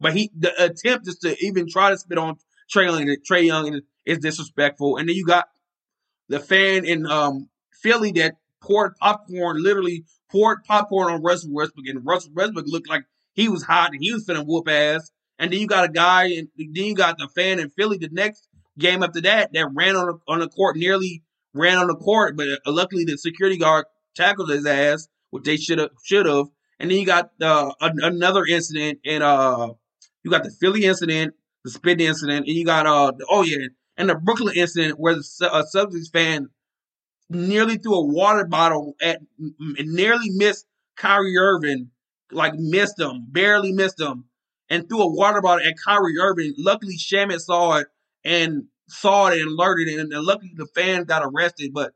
But 0.01 0.15
he 0.15 0.31
the 0.37 0.53
attempt 0.63 1.09
is 1.09 1.19
to 1.21 1.37
even 1.45 1.69
try 1.69 1.91
to 1.91 1.99
spit 1.99 2.19
on 2.19 2.37
Trae 2.75 2.87
Young, 2.87 3.17
Trae 3.29 3.45
Young 3.45 3.81
is 4.07 4.19
disrespectful. 4.19 4.97
And 4.97 5.09
then 5.09 5.17
you 5.17 5.25
got 5.25 5.47
the 6.29 6.41
fan 6.41 6.85
in 6.85 7.07
um, 7.07 7.49
Philly 7.83 8.13
that 8.13 8.37
poured 8.63 8.97
popcorn, 8.97 9.63
literally 9.63 10.05
poured 10.31 10.65
popcorn 10.65 11.13
on 11.13 11.23
Russell 11.23 11.53
Westbrook, 11.53 11.87
and 11.87 12.05
Russell 12.05 12.33
Westbrook 12.35 12.67
looked 12.67 12.89
like 12.89 13.05
he 13.35 13.49
was 13.49 13.63
hot 13.63 13.91
and 13.93 14.01
he 14.03 14.13
was 14.13 14.27
finna 14.27 14.45
whoop 14.47 14.69
ass. 14.69 15.11
And 15.39 15.53
then 15.53 15.61
you 15.61 15.67
got 15.67 15.85
a 15.85 15.93
guy, 15.93 16.27
and 16.27 16.49
then 16.57 16.85
you 16.85 16.95
got 16.95 17.19
the 17.19 17.29
fan 17.29 17.59
in 17.59 17.69
Philly 17.71 17.99
the 17.99 18.09
next 18.13 18.49
game 18.79 19.03
after 19.03 19.21
that 19.23 19.53
that 19.53 19.69
ran 19.75 19.97
on 19.97 20.07
the, 20.07 20.33
on 20.33 20.41
the 20.41 20.49
court 20.49 20.77
nearly 20.77 21.23
ran 21.53 21.79
on 21.79 21.87
the 21.87 21.97
court, 21.97 22.37
but 22.37 22.47
uh, 22.49 22.73
luckily 22.73 23.05
the 23.05 23.17
security 23.17 23.57
guard 23.57 23.87
tackled 24.15 24.51
his 24.51 24.67
ass, 24.67 25.09
which 25.31 25.45
they 25.45 25.57
should 25.57 25.79
have 25.79 25.91
should 26.05 26.27
have. 26.27 26.47
And 26.79 26.91
then 26.91 26.99
you 26.99 27.07
got 27.07 27.31
uh, 27.41 27.73
another 27.81 28.45
incident 28.45 28.99
and 29.05 29.23
uh, 29.23 29.73
you 30.23 30.31
got 30.31 30.43
the 30.43 30.51
Philly 30.51 30.85
incident, 30.85 31.35
the 31.65 31.71
spit 31.71 32.01
incident, 32.01 32.47
and 32.47 32.57
you 32.57 32.65
got 32.65 32.87
uh, 32.87 33.13
oh 33.31 33.43
yeah, 33.43 33.69
and 33.97 34.09
the 34.09 34.15
Brooklyn 34.15 34.57
incident 34.57 34.99
where 34.99 35.15
the 35.15 35.51
uh, 35.51 35.65
Celtics 35.75 36.11
fan 36.13 36.49
nearly 37.31 37.77
threw 37.77 37.95
a 37.95 38.05
water 38.05 38.45
bottle 38.45 38.95
at, 39.01 39.21
nearly 39.39 40.31
missed 40.31 40.67
Kyrie 40.97 41.37
Irving, 41.37 41.91
like 42.31 42.55
missed 42.55 42.99
him, 42.99 43.27
barely 43.29 43.73
missed 43.73 44.01
him, 44.01 44.25
and 44.69 44.89
threw 44.89 45.03
a 45.03 45.13
water 45.13 45.41
bottle 45.41 45.67
at 45.67 45.75
Kyrie 45.85 46.19
Irving. 46.21 46.55
Luckily, 46.59 46.97
Shamet 46.97 47.41
saw 47.41 47.77
it 47.79 47.87
and 48.25 48.65
saw 48.89 49.29
it 49.29 49.41
and 49.41 49.49
alerted 49.49 49.89
it, 49.89 50.01
and 50.01 50.11
luckily 50.11 50.53
the 50.55 50.67
fan 50.67 51.05
got 51.05 51.23
arrested. 51.25 51.73
But 51.73 51.93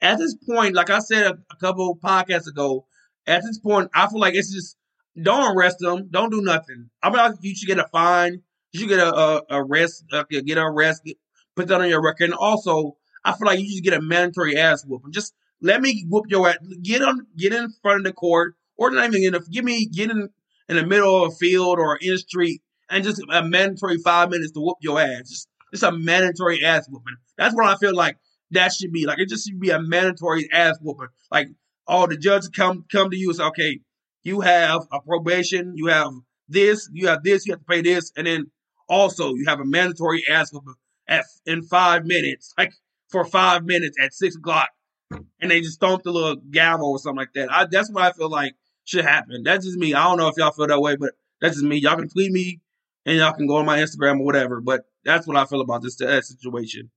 at 0.00 0.18
this 0.18 0.34
point, 0.34 0.74
like 0.74 0.90
I 0.90 0.98
said 0.98 1.26
a, 1.26 1.38
a 1.50 1.56
couple 1.60 1.98
podcasts 2.02 2.48
ago, 2.48 2.86
at 3.26 3.42
this 3.42 3.58
point, 3.58 3.90
I 3.94 4.08
feel 4.08 4.20
like 4.20 4.34
it's 4.34 4.52
just 4.52 4.76
don't 5.20 5.56
arrest 5.56 5.78
them, 5.80 6.08
don't 6.10 6.30
do 6.30 6.42
nothing. 6.42 6.90
I 7.02 7.10
mean, 7.10 7.38
you 7.40 7.54
should 7.56 7.66
get 7.68 7.78
a 7.78 7.88
fine, 7.88 8.42
you 8.72 8.80
should 8.80 8.88
get 8.88 9.00
a, 9.00 9.14
a, 9.14 9.42
arrest, 9.50 10.04
uh, 10.12 10.24
get 10.28 10.46
an 10.46 10.58
arrest, 10.58 11.02
get, 11.04 11.16
put 11.56 11.68
that 11.68 11.80
on 11.80 11.88
your 11.88 12.02
record. 12.02 12.26
And 12.26 12.34
also, 12.34 12.96
I 13.24 13.32
feel 13.32 13.46
like 13.46 13.58
you 13.58 13.74
should 13.74 13.84
get 13.84 13.94
a 13.94 14.00
mandatory 14.00 14.56
ass 14.56 14.84
whooping. 14.84 15.12
Just 15.12 15.34
let 15.60 15.80
me 15.80 16.04
whoop 16.08 16.26
your 16.28 16.48
ass. 16.48 16.58
Get 16.82 17.02
on, 17.02 17.26
get 17.36 17.52
in 17.52 17.72
front 17.82 18.00
of 18.00 18.04
the 18.04 18.12
court, 18.12 18.54
or 18.76 18.90
not 18.90 19.06
even 19.12 19.34
in 19.34 19.40
give 19.50 19.64
me 19.64 19.86
get 19.86 20.10
in 20.10 20.28
in 20.68 20.76
the 20.76 20.86
middle 20.86 21.24
of 21.24 21.32
a 21.32 21.34
field 21.34 21.78
or 21.78 21.96
in 21.96 22.12
the 22.12 22.18
street, 22.18 22.62
and 22.90 23.02
just 23.02 23.20
a 23.32 23.42
mandatory 23.42 23.98
five 23.98 24.30
minutes 24.30 24.52
to 24.52 24.60
whoop 24.60 24.76
your 24.80 25.00
ass. 25.00 25.28
Just 25.28 25.48
it's 25.72 25.82
a 25.82 25.90
mandatory 25.90 26.64
ass 26.64 26.86
whooping. 26.88 27.16
That's 27.36 27.54
what 27.54 27.66
I 27.66 27.76
feel 27.76 27.94
like 27.94 28.18
that 28.52 28.72
should 28.72 28.92
be. 28.92 29.06
Like 29.06 29.18
it 29.18 29.28
just 29.28 29.48
should 29.48 29.58
be 29.58 29.70
a 29.70 29.80
mandatory 29.80 30.48
ass 30.52 30.78
whooping. 30.80 31.08
Like 31.32 31.48
all 31.86 32.06
the 32.06 32.16
judges 32.16 32.48
come 32.48 32.84
come 32.92 33.10
to 33.10 33.16
you 33.16 33.30
and 33.30 33.36
say, 33.36 33.44
okay, 33.44 33.80
you 34.22 34.40
have 34.42 34.86
a 34.92 35.00
probation, 35.00 35.72
you 35.74 35.86
have 35.86 36.12
this, 36.48 36.88
you 36.92 37.08
have 37.08 37.22
this, 37.24 37.46
you 37.46 37.54
have 37.54 37.60
to 37.60 37.66
pay 37.66 37.80
this, 37.80 38.12
and 38.16 38.26
then 38.26 38.50
also 38.88 39.34
you 39.34 39.46
have 39.48 39.58
a 39.58 39.64
mandatory 39.64 40.22
ass 40.28 40.52
whooping 40.52 40.74
at 41.08 41.24
in 41.44 41.62
five 41.62 42.04
minutes, 42.04 42.54
like 42.58 42.72
for 43.08 43.24
five 43.24 43.64
minutes 43.64 43.96
at 44.00 44.12
six 44.12 44.36
o'clock, 44.36 44.68
and 45.10 45.50
they 45.50 45.60
just 45.60 45.74
stomp 45.74 46.02
the 46.02 46.10
little 46.10 46.36
gavel 46.36 46.90
or 46.90 46.98
something 46.98 47.18
like 47.18 47.32
that. 47.34 47.52
I, 47.52 47.66
that's 47.70 47.90
what 47.90 48.04
I 48.04 48.12
feel 48.12 48.30
like 48.30 48.54
should 48.84 49.04
happen. 49.04 49.42
That's 49.42 49.64
just 49.64 49.78
me. 49.78 49.94
I 49.94 50.04
don't 50.04 50.18
know 50.18 50.28
if 50.28 50.36
y'all 50.36 50.52
feel 50.52 50.66
that 50.68 50.80
way, 50.80 50.96
but 50.96 51.12
that's 51.40 51.54
just 51.54 51.66
me. 51.66 51.76
Y'all 51.76 51.96
can 51.96 52.08
tweet 52.08 52.32
me 52.32 52.60
and 53.04 53.18
y'all 53.18 53.32
can 53.32 53.46
go 53.46 53.56
on 53.56 53.66
my 53.66 53.78
Instagram 53.78 54.20
or 54.20 54.24
whatever. 54.24 54.60
But 54.60 54.82
that's 55.04 55.26
what 55.26 55.36
I 55.36 55.44
feel 55.44 55.60
about 55.60 55.82
this 55.82 55.96
situation. 55.96 56.90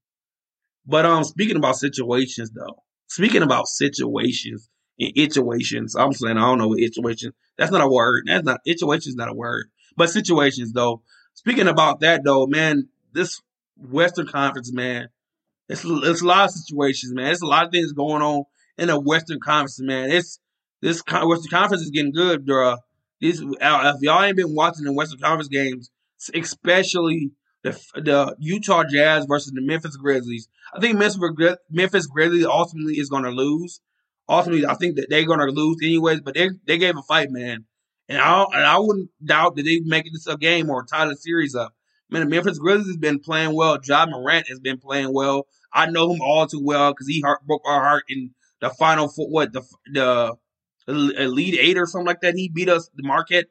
But 0.85 1.05
um, 1.05 1.23
speaking 1.23 1.57
about 1.57 1.75
situations 1.75 2.51
though, 2.51 2.83
speaking 3.07 3.43
about 3.43 3.67
situations 3.67 4.69
and 4.99 5.11
situations, 5.15 5.95
I'm 5.95 6.13
saying 6.13 6.37
I 6.37 6.41
don't 6.41 6.57
know 6.57 6.67
what 6.67 6.79
situation. 6.79 7.33
That's 7.57 7.71
not 7.71 7.81
a 7.81 7.87
word. 7.87 8.23
That's 8.27 8.45
not 8.45 8.61
situation 8.65 9.09
is 9.09 9.15
not 9.15 9.29
a 9.29 9.33
word. 9.33 9.67
But 9.95 10.09
situations 10.09 10.73
though. 10.73 11.03
Speaking 11.35 11.67
about 11.67 12.01
that 12.01 12.23
though, 12.23 12.47
man, 12.47 12.89
this 13.13 13.41
Western 13.79 14.27
Conference, 14.27 14.71
man, 14.73 15.09
it's 15.69 15.85
it's 15.85 16.21
a 16.21 16.25
lot 16.25 16.45
of 16.45 16.51
situations, 16.51 17.13
man. 17.13 17.31
It's 17.31 17.41
a 17.41 17.47
lot 17.47 17.65
of 17.65 17.71
things 17.71 17.93
going 17.93 18.21
on 18.21 18.43
in 18.77 18.87
the 18.87 18.99
Western 18.99 19.39
Conference, 19.39 19.79
man. 19.79 20.09
It's 20.11 20.39
this 20.81 21.03
Western 21.05 21.49
Conference 21.49 21.83
is 21.83 21.91
getting 21.91 22.11
good, 22.11 22.45
bro. 22.45 22.77
These 23.21 23.41
uh, 23.41 23.93
if 23.95 24.01
y'all 24.01 24.23
ain't 24.23 24.37
been 24.37 24.55
watching 24.55 24.85
the 24.85 24.93
Western 24.93 25.19
Conference 25.19 25.47
games, 25.47 25.91
especially 26.33 27.31
the 27.63 27.71
the 27.95 28.35
Utah 28.39 28.83
Jazz 28.83 29.25
versus 29.25 29.51
the 29.53 29.61
Memphis 29.61 29.97
Grizzlies. 29.97 30.47
I 30.73 30.79
think 30.79 30.97
Memphis, 30.97 31.19
Memphis 31.69 32.07
Grizzlies 32.07 32.45
ultimately 32.45 32.93
is 32.95 33.09
going 33.09 33.23
to 33.23 33.31
lose. 33.31 33.81
Ultimately, 34.27 34.65
I 34.65 34.75
think 34.75 34.95
that 34.95 35.07
they're 35.09 35.25
going 35.25 35.39
to 35.39 35.45
lose 35.47 35.77
anyways. 35.83 36.21
But 36.21 36.35
they 36.35 36.49
they 36.65 36.77
gave 36.77 36.97
a 36.97 37.01
fight, 37.01 37.29
man, 37.31 37.65
and 38.07 38.19
I 38.19 38.43
and 38.53 38.63
I 38.63 38.79
wouldn't 38.79 39.09
doubt 39.23 39.55
that 39.55 39.63
they 39.63 39.81
make 39.81 40.05
this 40.11 40.27
a 40.27 40.37
game 40.37 40.69
or 40.69 40.83
tie 40.85 41.05
the 41.05 41.15
series 41.15 41.55
up. 41.55 41.73
Man, 42.09 42.21
the 42.23 42.29
Memphis 42.29 42.59
Grizzlies 42.59 42.87
has 42.87 42.97
been 42.97 43.19
playing 43.19 43.55
well. 43.55 43.77
Ja 43.85 44.05
Morant 44.05 44.47
has 44.47 44.59
been 44.59 44.79
playing 44.79 45.13
well. 45.13 45.47
I 45.73 45.85
know 45.89 46.11
him 46.11 46.21
all 46.21 46.47
too 46.47 46.63
well 46.63 46.91
because 46.91 47.07
he 47.07 47.21
heart, 47.21 47.45
broke 47.45 47.61
our 47.65 47.81
heart 47.81 48.03
in 48.09 48.31
the 48.61 48.69
final 48.71 49.07
four, 49.07 49.29
what 49.29 49.53
the 49.53 49.63
the 49.93 50.35
Elite 50.87 51.57
Eight 51.59 51.77
or 51.77 51.85
something 51.85 52.07
like 52.07 52.21
that. 52.21 52.35
He 52.35 52.49
beat 52.49 52.69
us 52.69 52.89
the 52.95 53.03
Marquette 53.03 53.45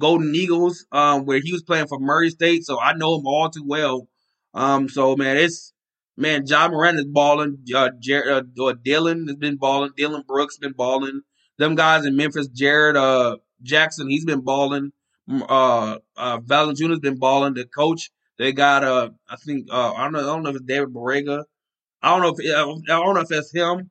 Golden 0.00 0.34
Eagles, 0.34 0.86
um, 0.92 1.24
where 1.24 1.40
he 1.40 1.52
was 1.52 1.62
playing 1.62 1.86
for 1.86 1.98
Murray 1.98 2.30
State. 2.30 2.64
So 2.64 2.78
I 2.78 2.92
know 2.92 3.18
him 3.18 3.26
all 3.26 3.48
too 3.48 3.64
well. 3.66 4.08
Um, 4.52 4.88
so 4.88 5.16
man, 5.16 5.38
it's 5.38 5.72
man, 6.16 6.44
Ja 6.46 6.68
Morant 6.68 6.98
is 6.98 7.06
balling. 7.06 7.58
Uh, 7.74 7.90
Jared, 7.98 8.58
uh, 8.58 8.74
Dillon 8.82 9.26
has 9.28 9.36
been 9.36 9.56
balling. 9.56 9.92
Dillon 9.96 10.22
Brooks 10.26 10.58
been 10.58 10.72
balling. 10.72 11.22
Them 11.58 11.74
guys 11.74 12.04
in 12.04 12.16
Memphis, 12.16 12.48
Jared 12.48 12.96
uh, 12.96 13.38
Jackson, 13.62 14.10
he's 14.10 14.26
been 14.26 14.42
balling. 14.42 14.92
Uh, 15.28 15.98
uh, 16.16 16.38
Valanciunas 16.38 17.00
been 17.00 17.16
balling. 17.16 17.54
The 17.54 17.66
coach, 17.66 18.10
they 18.38 18.52
got 18.52 18.84
uh, 18.84 19.10
I 19.28 19.36
think 19.36 19.68
uh, 19.70 19.92
I 19.92 20.04
don't 20.04 20.12
know, 20.12 20.20
I 20.20 20.22
don't 20.22 20.42
know 20.42 20.50
if 20.50 20.56
it's 20.56 20.64
David 20.64 20.90
Borrega. 20.90 21.44
I 22.02 22.10
don't 22.10 22.22
know 22.22 22.34
if 22.36 22.54
I 22.88 22.96
don't 23.04 23.14
know 23.14 23.20
if 23.20 23.30
it's 23.30 23.52
him 23.52 23.90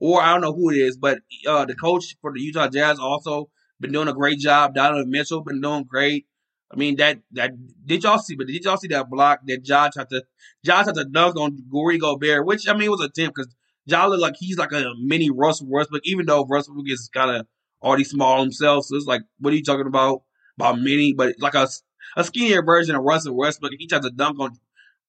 or 0.00 0.20
I 0.20 0.32
don't 0.32 0.42
know 0.42 0.52
who 0.52 0.70
it 0.70 0.76
is, 0.76 0.96
but 0.96 1.20
uh, 1.46 1.64
the 1.64 1.74
coach 1.74 2.16
for 2.20 2.32
the 2.32 2.40
Utah 2.40 2.68
Jazz 2.68 2.98
also 2.98 3.48
been 3.80 3.92
doing 3.92 4.08
a 4.08 4.12
great 4.12 4.38
job. 4.38 4.74
Donovan 4.74 5.10
Mitchell 5.10 5.42
been 5.42 5.60
doing 5.60 5.84
great. 5.84 6.26
I 6.70 6.76
mean 6.76 6.96
that 6.96 7.18
that 7.32 7.52
did 7.86 8.02
y'all 8.02 8.18
see? 8.18 8.34
But 8.34 8.48
did 8.48 8.64
y'all 8.64 8.76
see 8.76 8.88
that 8.88 9.08
block 9.08 9.40
that 9.46 9.62
Josh 9.62 9.92
had 9.96 10.10
to 10.10 10.24
Josh 10.64 10.86
had 10.86 10.96
to 10.96 11.04
dunk 11.04 11.36
on 11.36 11.56
Rudy 11.70 11.98
Gobert, 11.98 12.44
which 12.44 12.68
I 12.68 12.74
mean 12.74 12.90
was 12.90 13.00
a 13.00 13.04
attempt 13.04 13.36
because 13.36 13.54
Josh 13.88 14.08
looked 14.08 14.22
like 14.22 14.34
he's 14.38 14.58
like 14.58 14.72
a 14.72 14.92
mini 15.00 15.30
Russell 15.30 15.68
Westbrook, 15.68 16.02
even 16.04 16.26
though 16.26 16.44
Russell 16.44 16.74
is 16.86 17.08
kind 17.14 17.30
of 17.30 17.46
already 17.82 18.04
small 18.04 18.42
himself. 18.42 18.86
So 18.86 18.96
it's 18.96 19.06
like, 19.06 19.22
what 19.38 19.52
are 19.52 19.56
you 19.56 19.62
talking 19.62 19.86
about? 19.86 20.22
By 20.56 20.72
many, 20.74 21.12
but 21.12 21.34
like 21.38 21.54
a 21.54 21.68
a 22.16 22.24
skinnier 22.24 22.62
version 22.62 22.94
of 22.94 23.02
Russell 23.02 23.36
Westbrook. 23.36 23.72
He 23.78 23.86
tried 23.86 24.02
to 24.02 24.10
dunk 24.10 24.38
on 24.40 24.58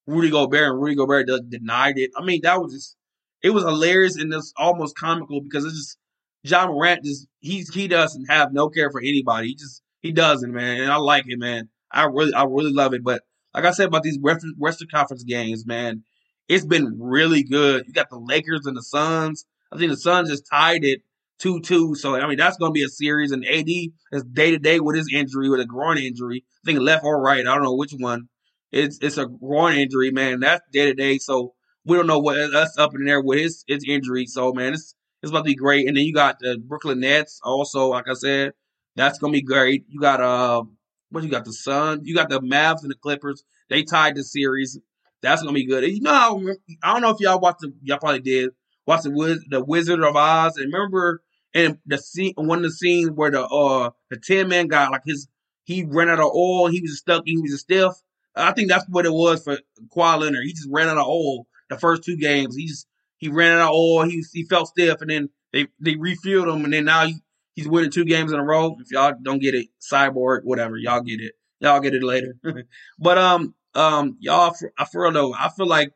Rudy 0.08 0.30
Gobert, 0.30 0.72
and 0.72 0.82
Rudy 0.82 0.96
Gobert 0.96 1.28
denied 1.50 1.98
it. 1.98 2.12
I 2.18 2.24
mean, 2.24 2.42
that 2.44 2.62
was 2.62 2.74
just 2.74 2.96
it 3.42 3.52
was 3.52 3.64
hilarious 3.64 4.18
and 4.18 4.34
it's 4.34 4.54
almost 4.58 4.98
comical 4.98 5.42
because 5.42 5.66
it's 5.66 5.76
just 5.76 5.98
John 6.46 6.70
Morant 6.70 7.04
just 7.04 7.28
he's 7.40 7.74
he 7.74 7.88
doesn't 7.88 8.26
have 8.26 8.54
no 8.54 8.70
care 8.70 8.90
for 8.92 9.02
anybody. 9.02 9.50
He 9.50 9.56
just 9.56 9.82
he 10.02 10.12
doesn't, 10.12 10.52
man. 10.52 10.82
And 10.82 10.92
I 10.92 10.98
like 10.98 11.26
it, 11.28 11.40
man. 11.40 11.70
I 11.92 12.06
really 12.06 12.34
I 12.34 12.44
really 12.44 12.74
love 12.74 12.94
it. 12.94 13.04
But 13.04 13.24
like 13.54 13.66
I 13.66 13.72
said 13.72 13.88
about 13.88 14.04
these 14.04 14.20
Western 14.20 14.88
Conference 14.92 15.24
games, 15.24 15.66
man, 15.66 16.04
it's 16.48 16.66
been 16.66 16.98
really 17.00 17.44
good. 17.44 17.86
You 17.88 17.94
got 17.94 18.10
the 18.10 18.20
Lakers 18.20 18.66
and 18.66 18.76
the 18.78 18.84
Suns. 18.84 19.46
I 19.72 19.78
think 19.78 19.92
the 19.92 19.98
Suns 19.98 20.30
just 20.30 20.48
tied 20.50 20.84
it 20.84 21.02
two 21.40 21.60
two. 21.62 21.96
So 21.96 22.16
I 22.16 22.28
mean 22.28 22.38
that's 22.38 22.58
gonna 22.58 22.72
be 22.72 22.84
a 22.84 22.90
series. 22.90 23.32
And 23.32 23.46
AD 23.46 23.68
is 23.68 24.24
day 24.32 24.52
to 24.52 24.60
day 24.60 24.80
with 24.80 24.96
his 24.96 25.10
injury, 25.12 25.50
with 25.50 25.60
a 25.60 25.66
groin 25.66 25.98
injury. 25.98 26.44
I 26.46 26.66
think 26.66 26.80
left 26.80 27.04
or 27.04 27.22
right. 27.22 27.42
I 27.42 27.54
don't 27.54 27.64
know 27.64 27.76
which 27.76 27.94
one. 27.98 28.30
It's 28.72 29.00
it's 29.02 29.18
a 29.18 29.26
groin 29.26 29.76
injury, 29.78 30.12
man. 30.12 30.40
That's 30.40 30.62
day 30.72 30.86
to 30.88 30.94
day. 30.94 31.18
So 31.18 31.54
we 31.86 31.98
don't 31.98 32.08
know 32.08 32.20
what 32.20 32.52
that's 32.52 32.78
up 32.78 32.96
in 32.96 33.06
there 33.06 33.22
with 33.22 33.40
his 33.40 33.64
his 33.68 33.86
injury. 33.88 34.26
So 34.26 34.54
man, 34.54 34.74
it's 34.74 34.96
it's 35.22 35.32
about 35.32 35.40
to 35.40 35.46
be 35.46 35.56
great. 35.56 35.88
And 35.88 35.98
then 35.98 36.04
you 36.04 36.14
got 36.14 36.40
the 36.40 36.58
Brooklyn 36.58 37.00
Nets 37.00 37.40
also, 37.44 37.88
like 37.88 38.08
I 38.08 38.14
said, 38.14 38.54
that's 38.96 39.20
gonna 39.20 39.34
be 39.34 39.42
great. 39.42 39.86
You 39.88 40.00
got 40.00 40.22
uh 40.22 40.64
what 41.10 41.24
you 41.24 41.30
got 41.30 41.46
the 41.46 41.54
Sun, 41.54 42.02
you 42.04 42.16
got 42.16 42.30
the 42.30 42.42
Mavs 42.42 42.82
and 42.82 42.92
the 42.92 42.96
Clippers. 42.96 43.44
They 43.70 43.84
tied 43.84 44.16
the 44.16 44.24
series. 44.24 44.78
That's 45.22 45.42
gonna 45.42 45.54
be 45.54 45.66
good. 45.66 45.84
You 45.84 46.02
know 46.02 46.56
I 46.84 46.94
don't 46.94 47.02
know 47.02 47.12
if 47.12 47.20
y'all 47.20 47.40
watched 47.40 47.62
the 47.62 47.74
y'all 47.84 48.00
probably 48.00 48.22
did 48.22 48.52
watch 48.86 49.04
the 49.04 49.12
Wiz, 49.12 49.44
the 49.50 49.64
Wizard 49.64 50.02
of 50.02 50.16
Oz 50.16 50.58
and 50.58 50.72
remember 50.72 51.22
in 51.54 51.80
the 51.86 51.98
scene 51.98 52.34
one 52.36 52.60
of 52.60 52.64
the 52.64 52.72
scenes 52.72 53.12
where 53.12 53.32
the 53.32 53.46
uh 53.46 53.92
the 54.10 54.18
Tin 54.18 54.48
Man 54.48 54.68
guy 54.68 54.88
like 54.90 55.04
his 55.06 55.28
he 55.64 55.84
ran 55.84 56.10
out 56.10 56.20
of 56.20 56.32
oil, 56.34 56.68
he 56.68 56.82
was 56.82 57.00
stuck, 57.00 57.24
he 57.26 57.38
was 57.38 57.54
a 57.54 57.58
stiff. 57.58 57.94
I 58.36 58.52
think 58.52 58.70
that's 58.70 58.86
what 58.90 59.06
it 59.06 59.14
was 59.14 59.44
for 59.44 59.58
Kawhi 59.96 60.20
Leonard. 60.20 60.44
He 60.46 60.54
just 60.54 60.70
ran 60.70 60.90
out 60.90 60.98
of 60.98 61.08
oil 61.08 61.48
the 61.70 61.78
first 61.78 62.04
two 62.04 62.18
games. 62.18 62.56
He 62.56 62.68
just 62.68 62.88
he 63.18 63.30
ran 63.30 63.58
out 63.58 63.70
of 63.70 63.76
oil. 63.76 64.04
He 64.04 64.24
he 64.34 64.44
felt 64.44 64.68
stiff, 64.68 65.02
and 65.02 65.10
then 65.10 65.30
they 65.54 65.68
they 65.80 65.96
refueled 65.96 66.54
him, 66.54 66.66
and 66.66 66.74
then 66.74 66.86
now 66.86 67.08
he, 67.08 67.16
he's 67.54 67.68
winning 67.68 67.92
two 67.92 68.06
games 68.06 68.32
in 68.32 68.40
a 68.40 68.44
row. 68.44 68.76
If 68.80 68.92
y'all 68.92 69.14
don't 69.22 69.40
get 69.40 69.56
it, 69.56 69.68
cyborg, 69.82 70.42
whatever, 70.44 70.78
y'all 70.78 71.02
get 71.02 71.22
it. 71.22 71.34
Y'all 71.60 71.80
get 71.80 71.96
it 71.96 72.04
later. 72.04 72.36
but 73.00 73.18
um 73.18 73.56
um 73.74 74.18
y'all, 74.20 74.54
I 74.78 74.86
feel 74.86 75.12
though, 75.12 75.34
I 75.34 75.50
feel 75.50 75.68
like 75.68 75.94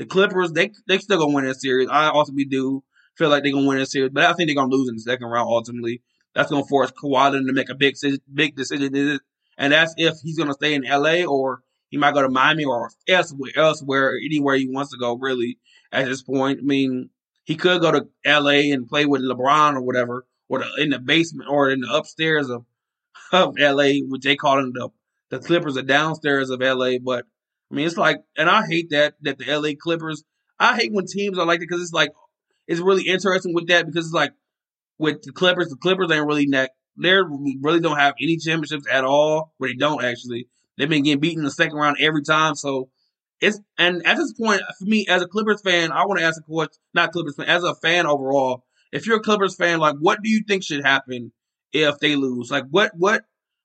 the 0.00 0.06
Clippers 0.06 0.52
they 0.52 0.70
they 0.88 0.96
still 0.96 1.18
gonna 1.18 1.34
win 1.34 1.44
that 1.44 1.60
series. 1.60 1.90
I 1.90 2.08
ultimately 2.08 2.46
do 2.46 2.82
feel 3.16 3.28
like 3.28 3.42
they're 3.42 3.52
gonna 3.52 3.68
win 3.68 3.78
that 3.78 3.90
series, 3.90 4.10
but 4.10 4.24
I 4.24 4.32
think 4.32 4.48
they're 4.48 4.56
gonna 4.56 4.74
lose 4.74 4.88
in 4.88 4.94
the 4.94 5.02
second 5.02 5.26
round 5.26 5.46
ultimately. 5.46 6.02
That's 6.34 6.50
gonna 6.50 6.64
force 6.64 6.90
Kawhi 6.90 7.32
to 7.32 7.52
make 7.52 7.68
a 7.68 7.74
big 7.74 7.96
big 8.32 8.56
decision, 8.56 9.20
and 9.58 9.72
that's 9.74 9.92
if 9.98 10.14
he's 10.22 10.38
gonna 10.38 10.54
stay 10.54 10.72
in 10.72 10.84
LA 10.84 11.24
or 11.24 11.60
he 11.90 11.98
might 11.98 12.14
go 12.14 12.22
to 12.22 12.30
Miami 12.30 12.64
or 12.64 12.90
elsewhere, 13.06 13.50
elsewhere, 13.54 14.14
anywhere 14.16 14.56
he 14.56 14.70
wants 14.70 14.90
to 14.92 14.96
go. 14.96 15.18
Really, 15.18 15.58
at 15.92 16.06
this 16.06 16.22
point, 16.22 16.60
I 16.60 16.62
mean, 16.62 17.10
he 17.44 17.56
could 17.56 17.82
go 17.82 17.92
to 17.92 18.08
L.A. 18.24 18.70
and 18.70 18.88
play 18.88 19.04
with 19.04 19.20
LeBron 19.20 19.74
or 19.74 19.82
whatever, 19.82 20.24
or 20.48 20.60
the, 20.60 20.82
in 20.82 20.88
the 20.88 20.98
basement 20.98 21.50
or 21.50 21.68
in 21.68 21.80
the 21.80 21.92
upstairs 21.92 22.48
of 22.48 22.64
of 23.32 23.56
L.A., 23.58 24.00
which 24.00 24.22
they 24.22 24.36
call 24.36 24.56
them 24.56 24.72
the 24.72 24.88
the 25.28 25.40
Clippers, 25.40 25.74
the 25.74 25.82
downstairs 25.82 26.48
of 26.48 26.62
L.A. 26.62 26.96
But 26.96 27.26
I 27.70 27.74
mean, 27.74 27.86
it's 27.86 27.96
like, 27.96 28.18
and 28.36 28.50
I 28.50 28.66
hate 28.66 28.90
that 28.90 29.14
that 29.22 29.38
the 29.38 29.48
L.A. 29.48 29.74
Clippers. 29.74 30.24
I 30.58 30.76
hate 30.76 30.92
when 30.92 31.06
teams 31.06 31.38
are 31.38 31.46
like 31.46 31.60
that 31.60 31.66
because 31.68 31.82
it's 31.82 31.92
like 31.92 32.10
it's 32.66 32.80
really 32.80 33.04
interesting 33.04 33.54
with 33.54 33.68
that 33.68 33.86
because 33.86 34.06
it's 34.06 34.14
like 34.14 34.32
with 34.98 35.22
the 35.22 35.32
Clippers, 35.32 35.68
the 35.68 35.76
Clippers 35.76 36.10
ain't 36.10 36.26
really 36.26 36.46
that 36.52 36.72
they 36.96 37.12
really 37.12 37.80
don't 37.80 37.98
have 37.98 38.14
any 38.20 38.36
championships 38.36 38.86
at 38.90 39.04
all. 39.04 39.54
Where 39.58 39.70
they 39.70 39.76
don't 39.76 40.04
actually. 40.04 40.48
They've 40.76 40.88
been 40.88 41.02
getting 41.02 41.20
beaten 41.20 41.40
in 41.40 41.44
the 41.44 41.50
second 41.50 41.76
round 41.76 41.98
every 42.00 42.22
time. 42.22 42.54
So 42.54 42.88
it's 43.40 43.60
and 43.78 44.06
at 44.06 44.16
this 44.16 44.32
point, 44.32 44.62
for 44.78 44.84
me 44.84 45.06
as 45.08 45.22
a 45.22 45.26
Clippers 45.26 45.62
fan, 45.62 45.92
I 45.92 46.04
want 46.06 46.20
to 46.20 46.26
ask 46.26 46.40
a 46.40 46.44
question. 46.44 46.80
Not 46.94 47.12
Clippers 47.12 47.36
fan, 47.36 47.46
as 47.46 47.64
a 47.64 47.74
fan 47.74 48.06
overall. 48.06 48.64
If 48.92 49.06
you're 49.06 49.18
a 49.18 49.22
Clippers 49.22 49.54
fan, 49.54 49.78
like 49.78 49.96
what 49.98 50.22
do 50.22 50.30
you 50.30 50.42
think 50.46 50.62
should 50.62 50.84
happen 50.84 51.32
if 51.72 51.98
they 52.00 52.16
lose? 52.16 52.50
Like 52.50 52.64
what 52.70 52.92
what 52.96 53.24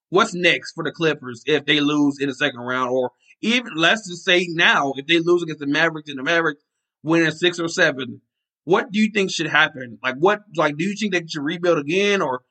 what's 0.09 0.33
next 0.33 0.73
for 0.73 0.83
the 0.83 0.91
Clippers 0.91 1.43
if 1.45 1.65
they 1.65 1.79
lose 1.79 2.19
in 2.19 2.29
the 2.29 2.35
second 2.35 2.59
round, 2.59 2.89
or 2.91 3.11
even 3.41 3.71
let's 3.75 4.07
just 4.07 4.23
say 4.23 4.47
now 4.49 4.93
if 4.95 5.07
they 5.07 5.19
lose 5.19 5.43
against 5.43 5.59
the 5.59 5.67
Mavericks 5.67 6.09
and 6.09 6.19
the 6.19 6.23
Mavericks 6.23 6.63
win 7.03 7.25
at 7.25 7.33
six 7.33 7.59
or 7.59 7.67
seven, 7.67 8.21
what 8.63 8.91
do 8.91 8.99
you 8.99 9.11
think 9.13 9.31
should 9.31 9.47
happen? 9.49 9.99
Like 10.03 10.15
what 10.15 10.41
like 10.55 10.77
do 10.77 10.85
you 10.85 10.95
think 10.95 11.13
they 11.13 11.25
should 11.27 11.43
rebuild 11.43 11.79
again, 11.79 12.21
or 12.21 12.41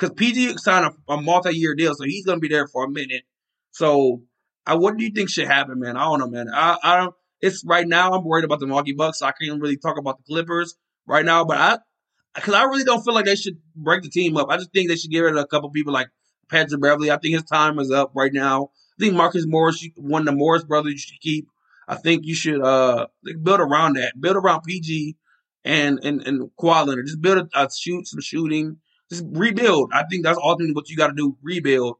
because 0.00 0.14
PG 0.14 0.58
signed 0.58 0.86
a, 0.86 1.12
a 1.12 1.20
multi-year 1.20 1.74
deal, 1.74 1.94
so 1.94 2.04
he's 2.04 2.24
going 2.24 2.36
to 2.36 2.40
be 2.40 2.48
there 2.48 2.66
for 2.66 2.84
a 2.84 2.90
minute. 2.90 3.22
So, 3.70 4.22
I, 4.66 4.74
what 4.74 4.96
do 4.96 5.04
you 5.04 5.10
think 5.10 5.28
should 5.28 5.46
happen, 5.46 5.78
man? 5.78 5.96
I 5.96 6.04
don't 6.04 6.20
know, 6.20 6.28
man. 6.28 6.48
I, 6.52 6.76
I 6.82 6.96
don't. 6.96 7.14
It's 7.40 7.64
right 7.64 7.86
now. 7.86 8.12
I'm 8.12 8.24
worried 8.24 8.44
about 8.44 8.60
the 8.60 8.66
Milwaukee 8.66 8.92
Bucks. 8.92 9.20
So 9.20 9.26
I 9.26 9.32
can't 9.32 9.60
really 9.60 9.76
talk 9.76 9.98
about 9.98 10.18
the 10.18 10.24
Clippers 10.24 10.74
right 11.06 11.24
now, 11.24 11.44
but 11.44 11.56
I, 11.56 11.78
because 12.34 12.54
I 12.54 12.64
really 12.64 12.84
don't 12.84 13.02
feel 13.02 13.14
like 13.14 13.24
they 13.24 13.36
should 13.36 13.58
break 13.74 14.02
the 14.02 14.10
team 14.10 14.36
up. 14.36 14.48
I 14.50 14.56
just 14.56 14.72
think 14.72 14.88
they 14.88 14.96
should 14.96 15.10
get 15.10 15.20
rid 15.20 15.36
of 15.36 15.42
a 15.42 15.46
couple 15.46 15.70
people 15.70 15.92
like 15.92 16.08
Patrick 16.50 16.80
Beverly. 16.80 17.10
I 17.10 17.16
think 17.16 17.34
his 17.34 17.44
time 17.44 17.78
is 17.78 17.90
up 17.90 18.12
right 18.14 18.32
now. 18.32 18.70
I 19.00 19.04
think 19.04 19.16
Marcus 19.16 19.46
Morris, 19.46 19.88
one 19.96 20.22
of 20.22 20.26
the 20.26 20.32
Morris 20.32 20.62
brothers, 20.62 20.92
you 20.92 20.98
should 20.98 21.20
keep. 21.20 21.48
I 21.88 21.96
think 21.96 22.26
you 22.26 22.34
should 22.34 22.60
uh 22.60 23.06
build 23.42 23.60
around 23.60 23.94
that, 23.94 24.20
build 24.20 24.36
around 24.36 24.60
PG 24.62 25.16
and 25.64 25.98
and 26.04 26.20
and 26.26 26.50
Kawhi 26.60 26.86
Leonard. 26.86 27.06
Just 27.06 27.22
build 27.22 27.38
a, 27.38 27.62
a 27.62 27.68
shoot 27.70 28.06
some 28.06 28.20
shooting, 28.20 28.76
just 29.10 29.24
rebuild. 29.26 29.90
I 29.94 30.04
think 30.04 30.24
that's 30.24 30.38
ultimately 30.42 30.74
what 30.74 30.90
you 30.90 30.98
got 30.98 31.06
to 31.06 31.14
do. 31.14 31.38
Rebuild. 31.42 31.96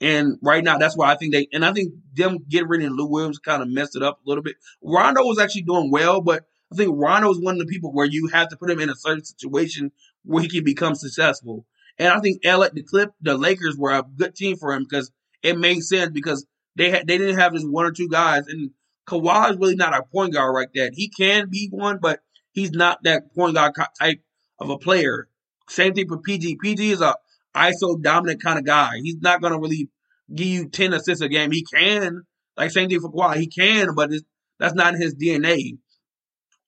And 0.00 0.38
right 0.40 0.62
now, 0.62 0.78
that's 0.78 0.96
why 0.96 1.10
I 1.10 1.16
think 1.16 1.32
they, 1.32 1.48
and 1.52 1.64
I 1.64 1.72
think 1.72 1.92
them 2.14 2.38
getting 2.48 2.68
rid 2.68 2.84
of 2.84 2.92
Lou 2.92 3.06
Williams 3.06 3.40
kind 3.40 3.60
of 3.60 3.68
messed 3.68 3.96
it 3.96 4.02
up 4.04 4.20
a 4.24 4.28
little 4.28 4.44
bit. 4.44 4.54
Rondo 4.80 5.24
was 5.24 5.40
actually 5.40 5.62
doing 5.62 5.90
well, 5.90 6.20
but 6.20 6.44
I 6.72 6.76
think 6.76 6.92
Rondo 6.94 7.30
is 7.32 7.40
one 7.40 7.54
of 7.54 7.58
the 7.58 7.66
people 7.66 7.92
where 7.92 8.06
you 8.06 8.28
have 8.28 8.48
to 8.50 8.56
put 8.56 8.70
him 8.70 8.78
in 8.78 8.90
a 8.90 8.94
certain 8.94 9.24
situation 9.24 9.90
where 10.22 10.44
he 10.44 10.48
can 10.48 10.62
become 10.62 10.94
successful. 10.94 11.66
And 11.98 12.08
I 12.08 12.20
think 12.20 12.42
LA, 12.44 12.68
the 12.72 12.84
clip, 12.84 13.10
the 13.20 13.36
Lakers 13.36 13.76
were 13.76 13.90
a 13.90 14.04
good 14.04 14.36
team 14.36 14.56
for 14.56 14.72
him 14.72 14.84
because 14.88 15.10
it 15.42 15.58
made 15.58 15.80
sense 15.80 16.10
because 16.10 16.46
they 16.76 16.90
had, 16.90 17.06
they 17.06 17.18
didn't 17.18 17.38
have 17.38 17.52
just 17.52 17.68
one 17.68 17.86
or 17.86 17.92
two 17.92 18.08
guys. 18.08 18.46
And 18.46 18.70
Kawhi 19.06 19.50
is 19.50 19.56
really 19.56 19.76
not 19.76 19.94
a 19.94 20.02
point 20.02 20.34
guard 20.34 20.54
like 20.54 20.72
that. 20.74 20.92
He 20.94 21.08
can 21.08 21.48
be 21.48 21.68
one, 21.70 21.98
but 22.00 22.20
he's 22.52 22.70
not 22.70 23.02
that 23.04 23.34
point 23.34 23.54
guard 23.54 23.74
type 23.98 24.20
of 24.58 24.70
a 24.70 24.78
player. 24.78 25.28
Same 25.68 25.94
thing 25.94 26.08
for 26.08 26.18
PG. 26.18 26.58
PG 26.62 26.90
is 26.90 27.00
a 27.00 27.16
ISO 27.54 28.00
dominant 28.00 28.42
kind 28.42 28.58
of 28.58 28.64
guy. 28.64 28.92
He's 29.02 29.20
not 29.20 29.40
to 29.42 29.58
really 29.58 29.90
give 30.34 30.46
you 30.46 30.68
10 30.68 30.92
assists 30.92 31.22
a 31.22 31.28
game. 31.28 31.50
He 31.50 31.64
can, 31.64 32.22
like 32.56 32.70
same 32.70 32.88
thing 32.88 33.00
for 33.00 33.10
Kawhi. 33.10 33.36
He 33.36 33.46
can, 33.46 33.94
but 33.94 34.10
that's 34.58 34.74
not 34.74 34.94
in 34.94 35.00
his 35.00 35.14
DNA. 35.14 35.78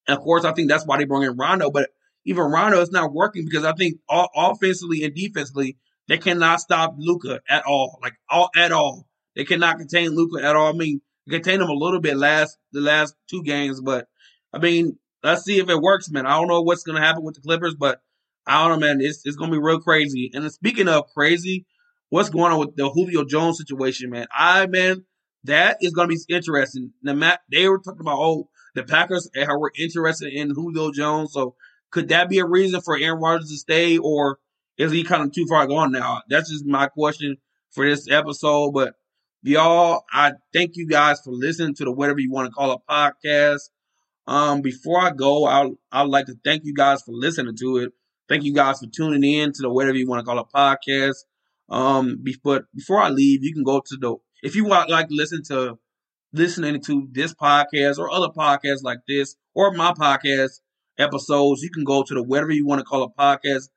And 0.08 0.18
of 0.18 0.24
course, 0.24 0.44
I 0.44 0.52
think 0.52 0.68
that's 0.68 0.86
why 0.86 0.98
they 0.98 1.04
bring 1.04 1.22
in 1.22 1.36
Rondo. 1.36 1.70
But 1.70 1.90
even 2.24 2.44
Rondo 2.44 2.80
is 2.80 2.90
not 2.90 3.12
working 3.12 3.44
because 3.44 3.64
I 3.64 3.72
think 3.72 3.96
all, 4.08 4.28
offensively 4.34 5.04
and 5.04 5.14
defensively, 5.14 5.76
they 6.10 6.18
cannot 6.18 6.60
stop 6.60 6.96
Luka 6.98 7.40
at 7.48 7.64
all. 7.66 8.00
Like 8.02 8.14
all 8.28 8.50
at 8.56 8.72
all. 8.72 9.06
They 9.36 9.44
cannot 9.44 9.78
contain 9.78 10.10
Luka 10.10 10.44
at 10.44 10.56
all. 10.56 10.66
I 10.66 10.76
mean, 10.76 11.00
contain 11.28 11.60
him 11.60 11.68
a 11.68 11.72
little 11.72 12.00
bit 12.00 12.16
last 12.16 12.58
the 12.72 12.80
last 12.80 13.14
two 13.28 13.44
games, 13.44 13.80
but 13.80 14.08
I 14.52 14.58
mean, 14.58 14.98
let's 15.22 15.44
see 15.44 15.60
if 15.60 15.70
it 15.70 15.80
works, 15.80 16.10
man. 16.10 16.26
I 16.26 16.30
don't 16.30 16.48
know 16.48 16.62
what's 16.62 16.82
gonna 16.82 17.00
happen 17.00 17.22
with 17.22 17.36
the 17.36 17.42
Clippers, 17.42 17.76
but 17.78 18.00
I 18.44 18.60
don't 18.66 18.80
know, 18.80 18.86
man. 18.88 19.00
It's 19.00 19.22
it's 19.24 19.36
gonna 19.36 19.52
be 19.52 19.60
real 19.60 19.78
crazy. 19.78 20.32
And 20.34 20.50
speaking 20.50 20.88
of 20.88 21.06
crazy, 21.14 21.64
what's 22.08 22.28
going 22.28 22.52
on 22.52 22.58
with 22.58 22.74
the 22.74 22.90
Julio 22.90 23.24
Jones 23.24 23.58
situation, 23.58 24.10
man? 24.10 24.26
I 24.34 24.66
man, 24.66 25.04
that 25.44 25.76
is 25.80 25.92
gonna 25.92 26.08
be 26.08 26.18
interesting. 26.28 26.92
The 27.04 27.14
Matt, 27.14 27.42
they 27.52 27.68
were 27.68 27.78
talking 27.78 28.00
about 28.00 28.18
oh, 28.18 28.48
the 28.74 28.82
Packers 28.82 29.30
and 29.32 29.46
how 29.46 29.52
they 29.52 29.60
were 29.60 29.72
interested 29.78 30.32
in 30.32 30.50
Julio 30.50 30.90
Jones. 30.90 31.32
So 31.32 31.54
could 31.92 32.08
that 32.08 32.28
be 32.28 32.40
a 32.40 32.46
reason 32.46 32.80
for 32.80 32.98
Aaron 32.98 33.20
Rodgers 33.20 33.50
to 33.50 33.56
stay, 33.58 33.96
or 33.96 34.40
is 34.80 34.92
he 34.92 35.04
kind 35.04 35.22
of 35.22 35.30
too 35.30 35.44
far 35.46 35.66
gone 35.66 35.92
now? 35.92 36.22
That's 36.30 36.50
just 36.50 36.64
my 36.64 36.86
question 36.86 37.36
for 37.70 37.86
this 37.86 38.10
episode. 38.10 38.72
But 38.72 38.94
y'all, 39.42 40.04
I 40.10 40.32
thank 40.54 40.76
you 40.76 40.86
guys 40.86 41.20
for 41.22 41.32
listening 41.32 41.74
to 41.74 41.84
the 41.84 41.92
whatever 41.92 42.18
you 42.18 42.32
want 42.32 42.46
to 42.46 42.52
call 42.52 42.72
a 42.72 42.80
podcast. 42.90 43.68
Um, 44.26 44.62
before 44.62 44.98
I 44.98 45.10
go, 45.10 45.44
I 45.44 45.68
I'd 45.92 46.08
like 46.08 46.26
to 46.26 46.36
thank 46.44 46.64
you 46.64 46.72
guys 46.72 47.02
for 47.02 47.12
listening 47.12 47.56
to 47.56 47.76
it. 47.76 47.92
Thank 48.26 48.42
you 48.44 48.54
guys 48.54 48.78
for 48.78 48.86
tuning 48.86 49.22
in 49.22 49.52
to 49.52 49.62
the 49.62 49.70
whatever 49.70 49.98
you 49.98 50.08
want 50.08 50.20
to 50.20 50.24
call 50.24 50.38
a 50.38 50.46
podcast. 50.46 51.24
Um, 51.68 52.24
but 52.42 52.64
before 52.74 53.02
I 53.02 53.10
leave, 53.10 53.44
you 53.44 53.52
can 53.52 53.64
go 53.64 53.80
to 53.80 53.96
the 53.98 54.16
if 54.42 54.56
you 54.56 54.64
want 54.64 54.88
like 54.88 55.08
listen 55.10 55.42
to 55.48 55.78
listening 56.32 56.80
to 56.84 57.06
this 57.12 57.34
podcast 57.34 57.98
or 57.98 58.10
other 58.10 58.28
podcasts 58.28 58.82
like 58.82 59.00
this 59.06 59.36
or 59.54 59.72
my 59.74 59.92
podcast 59.92 60.60
episodes, 60.98 61.60
you 61.60 61.68
can 61.70 61.84
go 61.84 62.02
to 62.02 62.14
the 62.14 62.22
whatever 62.22 62.50
you 62.50 62.66
want 62.66 62.78
to 62.78 62.84
call 62.84 63.02
a 63.02 63.10
podcast 63.10 63.68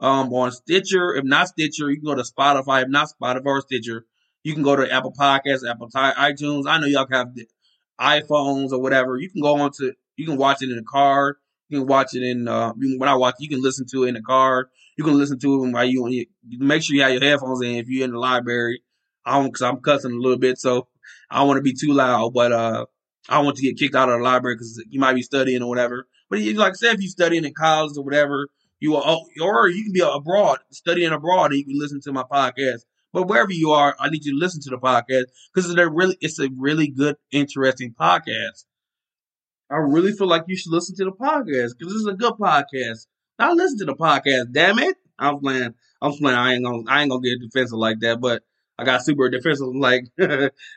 um, 0.00 0.32
on 0.32 0.52
Stitcher. 0.52 1.14
If 1.14 1.24
not 1.24 1.48
Stitcher, 1.48 1.90
you 1.90 1.96
can 1.96 2.06
go 2.06 2.14
to 2.14 2.22
Spotify. 2.22 2.82
If 2.82 2.88
not 2.88 3.08
Spotify 3.20 3.46
or 3.46 3.60
Stitcher, 3.62 4.06
you 4.42 4.54
can 4.54 4.62
go 4.62 4.76
to 4.76 4.90
Apple 4.90 5.12
Podcasts, 5.12 5.68
Apple 5.68 5.88
iTunes. 5.88 6.64
I 6.68 6.78
know 6.78 6.86
y'all 6.86 7.06
have 7.10 7.34
iPhones 8.00 8.72
or 8.72 8.80
whatever. 8.80 9.16
You 9.16 9.30
can 9.30 9.42
go 9.42 9.60
on 9.60 9.72
to 9.78 9.92
you 10.16 10.26
can 10.26 10.36
watch 10.36 10.62
it 10.62 10.70
in 10.70 10.76
the 10.76 10.82
car. 10.82 11.36
You 11.68 11.80
can 11.80 11.88
watch 11.88 12.14
it 12.14 12.22
in 12.22 12.48
uh, 12.48 12.72
when 12.72 13.08
I 13.08 13.16
watch. 13.16 13.34
You 13.40 13.48
can 13.48 13.62
listen 13.62 13.86
to 13.90 14.04
it 14.04 14.08
in 14.08 14.14
the 14.14 14.22
car. 14.22 14.68
You 14.96 15.04
can 15.04 15.18
listen 15.18 15.38
to 15.40 15.64
it 15.64 15.72
while 15.72 15.84
you, 15.84 16.06
you 16.08 16.26
make 16.58 16.82
sure 16.82 16.96
you 16.96 17.02
have 17.02 17.12
your 17.12 17.22
headphones 17.22 17.60
in 17.62 17.76
if 17.76 17.88
you're 17.88 18.04
in 18.04 18.12
the 18.12 18.18
library. 18.18 18.82
I 19.24 19.32
don't 19.32 19.46
because 19.46 19.62
I'm 19.62 19.80
cussing 19.80 20.12
a 20.12 20.20
little 20.20 20.38
bit, 20.38 20.58
so 20.58 20.88
I 21.30 21.38
don't 21.38 21.48
want 21.48 21.58
to 21.58 21.62
be 21.62 21.74
too 21.74 21.92
loud. 21.92 22.32
But 22.32 22.52
uh, 22.52 22.86
I 23.28 23.40
want 23.40 23.56
to 23.56 23.62
get 23.62 23.78
kicked 23.78 23.94
out 23.94 24.08
of 24.08 24.18
the 24.18 24.24
library 24.24 24.54
because 24.54 24.82
you 24.88 25.00
might 25.00 25.14
be 25.14 25.22
studying 25.22 25.62
or 25.62 25.68
whatever. 25.68 26.06
But 26.30 26.40
like 26.40 26.72
I 26.72 26.74
said, 26.74 26.94
if 26.94 27.00
you're 27.00 27.08
studying 27.08 27.44
in 27.44 27.52
college 27.52 27.96
or 27.96 28.04
whatever, 28.04 28.48
you 28.80 28.96
are, 28.96 29.02
oh, 29.04 29.26
or 29.42 29.68
you 29.68 29.84
can 29.84 29.92
be 29.92 30.00
abroad, 30.00 30.58
studying 30.70 31.12
abroad, 31.12 31.52
and 31.52 31.58
you 31.58 31.64
can 31.64 31.78
listen 31.78 32.00
to 32.02 32.12
my 32.12 32.24
podcast. 32.24 32.80
But 33.12 33.28
wherever 33.28 33.52
you 33.52 33.70
are, 33.70 33.96
I 33.98 34.10
need 34.10 34.24
you 34.24 34.32
to 34.32 34.38
listen 34.38 34.60
to 34.62 34.70
the 34.70 34.78
podcast 34.78 35.24
because 35.54 35.70
it's 35.70 35.80
a 35.80 35.88
really, 35.88 36.16
it's 36.20 36.38
a 36.38 36.48
really 36.56 36.88
good, 36.88 37.16
interesting 37.32 37.94
podcast. 37.98 38.64
I 39.70 39.76
really 39.76 40.12
feel 40.12 40.28
like 40.28 40.44
you 40.46 40.56
should 40.56 40.72
listen 40.72 40.94
to 40.96 41.04
the 41.04 41.12
podcast 41.12 41.72
because 41.78 41.92
this 41.92 42.02
is 42.02 42.06
a 42.06 42.14
good 42.14 42.34
podcast. 42.34 43.06
Now 43.38 43.52
listen 43.52 43.78
to 43.78 43.84
the 43.86 43.96
podcast, 43.96 44.52
damn 44.52 44.78
it. 44.78 44.96
I'm 45.18 45.38
playing. 45.38 45.74
I'm 46.02 46.12
playing. 46.12 46.38
I 46.38 46.54
ain't 46.54 46.64
gonna. 46.64 46.82
I 46.88 47.02
ain't 47.02 47.10
gonna 47.10 47.22
get 47.22 47.40
defensive 47.40 47.78
like 47.78 48.00
that, 48.00 48.20
but 48.20 48.42
I 48.78 48.84
got 48.84 49.02
super 49.02 49.28
defensive. 49.28 49.68
Like, 49.74 50.04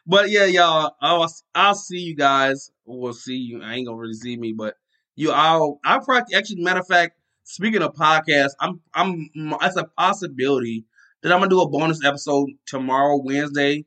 but 0.08 0.30
yeah, 0.30 0.46
y'all. 0.46 0.96
I'll 1.02 1.28
I'll 1.54 1.76
see 1.76 2.00
you 2.00 2.16
guys. 2.16 2.72
We'll 2.86 3.14
see 3.14 3.36
you. 3.36 3.62
I 3.62 3.76
ain't 3.76 3.88
gonna 3.88 3.98
really 3.98 4.14
see 4.14 4.38
me, 4.38 4.54
but 4.54 4.76
you. 5.16 5.32
I'll. 5.32 5.80
I'll 5.86 6.02
probably 6.02 6.36
actually. 6.36 6.62
Matter 6.62 6.80
of 6.80 6.88
fact, 6.88 7.19
speaking 7.50 7.82
of 7.82 7.94
podcasts, 7.96 8.54
I'm. 8.60 8.82
I'm. 8.94 9.30
It's 9.62 9.76
a 9.76 9.86
possibility 9.98 10.86
that 11.22 11.34
I'm 11.34 11.40
gonna 11.40 11.50
do 11.50 11.62
a 11.62 11.70
bonus 11.70 12.04
episode 12.06 12.50
tomorrow, 12.66 13.20
Wednesday, 13.24 13.86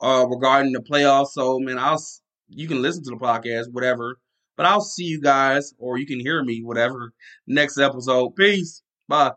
uh, 0.00 0.26
regarding 0.28 0.72
the 0.72 0.80
playoffs. 0.80 1.28
So 1.28 1.58
man, 1.58 1.78
I'll. 1.78 2.02
You 2.48 2.68
can 2.68 2.82
listen 2.82 3.02
to 3.04 3.10
the 3.10 3.16
podcast, 3.16 3.72
whatever. 3.72 4.18
But 4.56 4.66
I'll 4.66 4.82
see 4.82 5.04
you 5.04 5.20
guys, 5.20 5.74
or 5.78 5.98
you 5.98 6.06
can 6.06 6.20
hear 6.20 6.44
me, 6.44 6.62
whatever, 6.62 7.12
next 7.46 7.78
episode. 7.78 8.36
Peace. 8.36 8.82
Bye. 9.08 9.32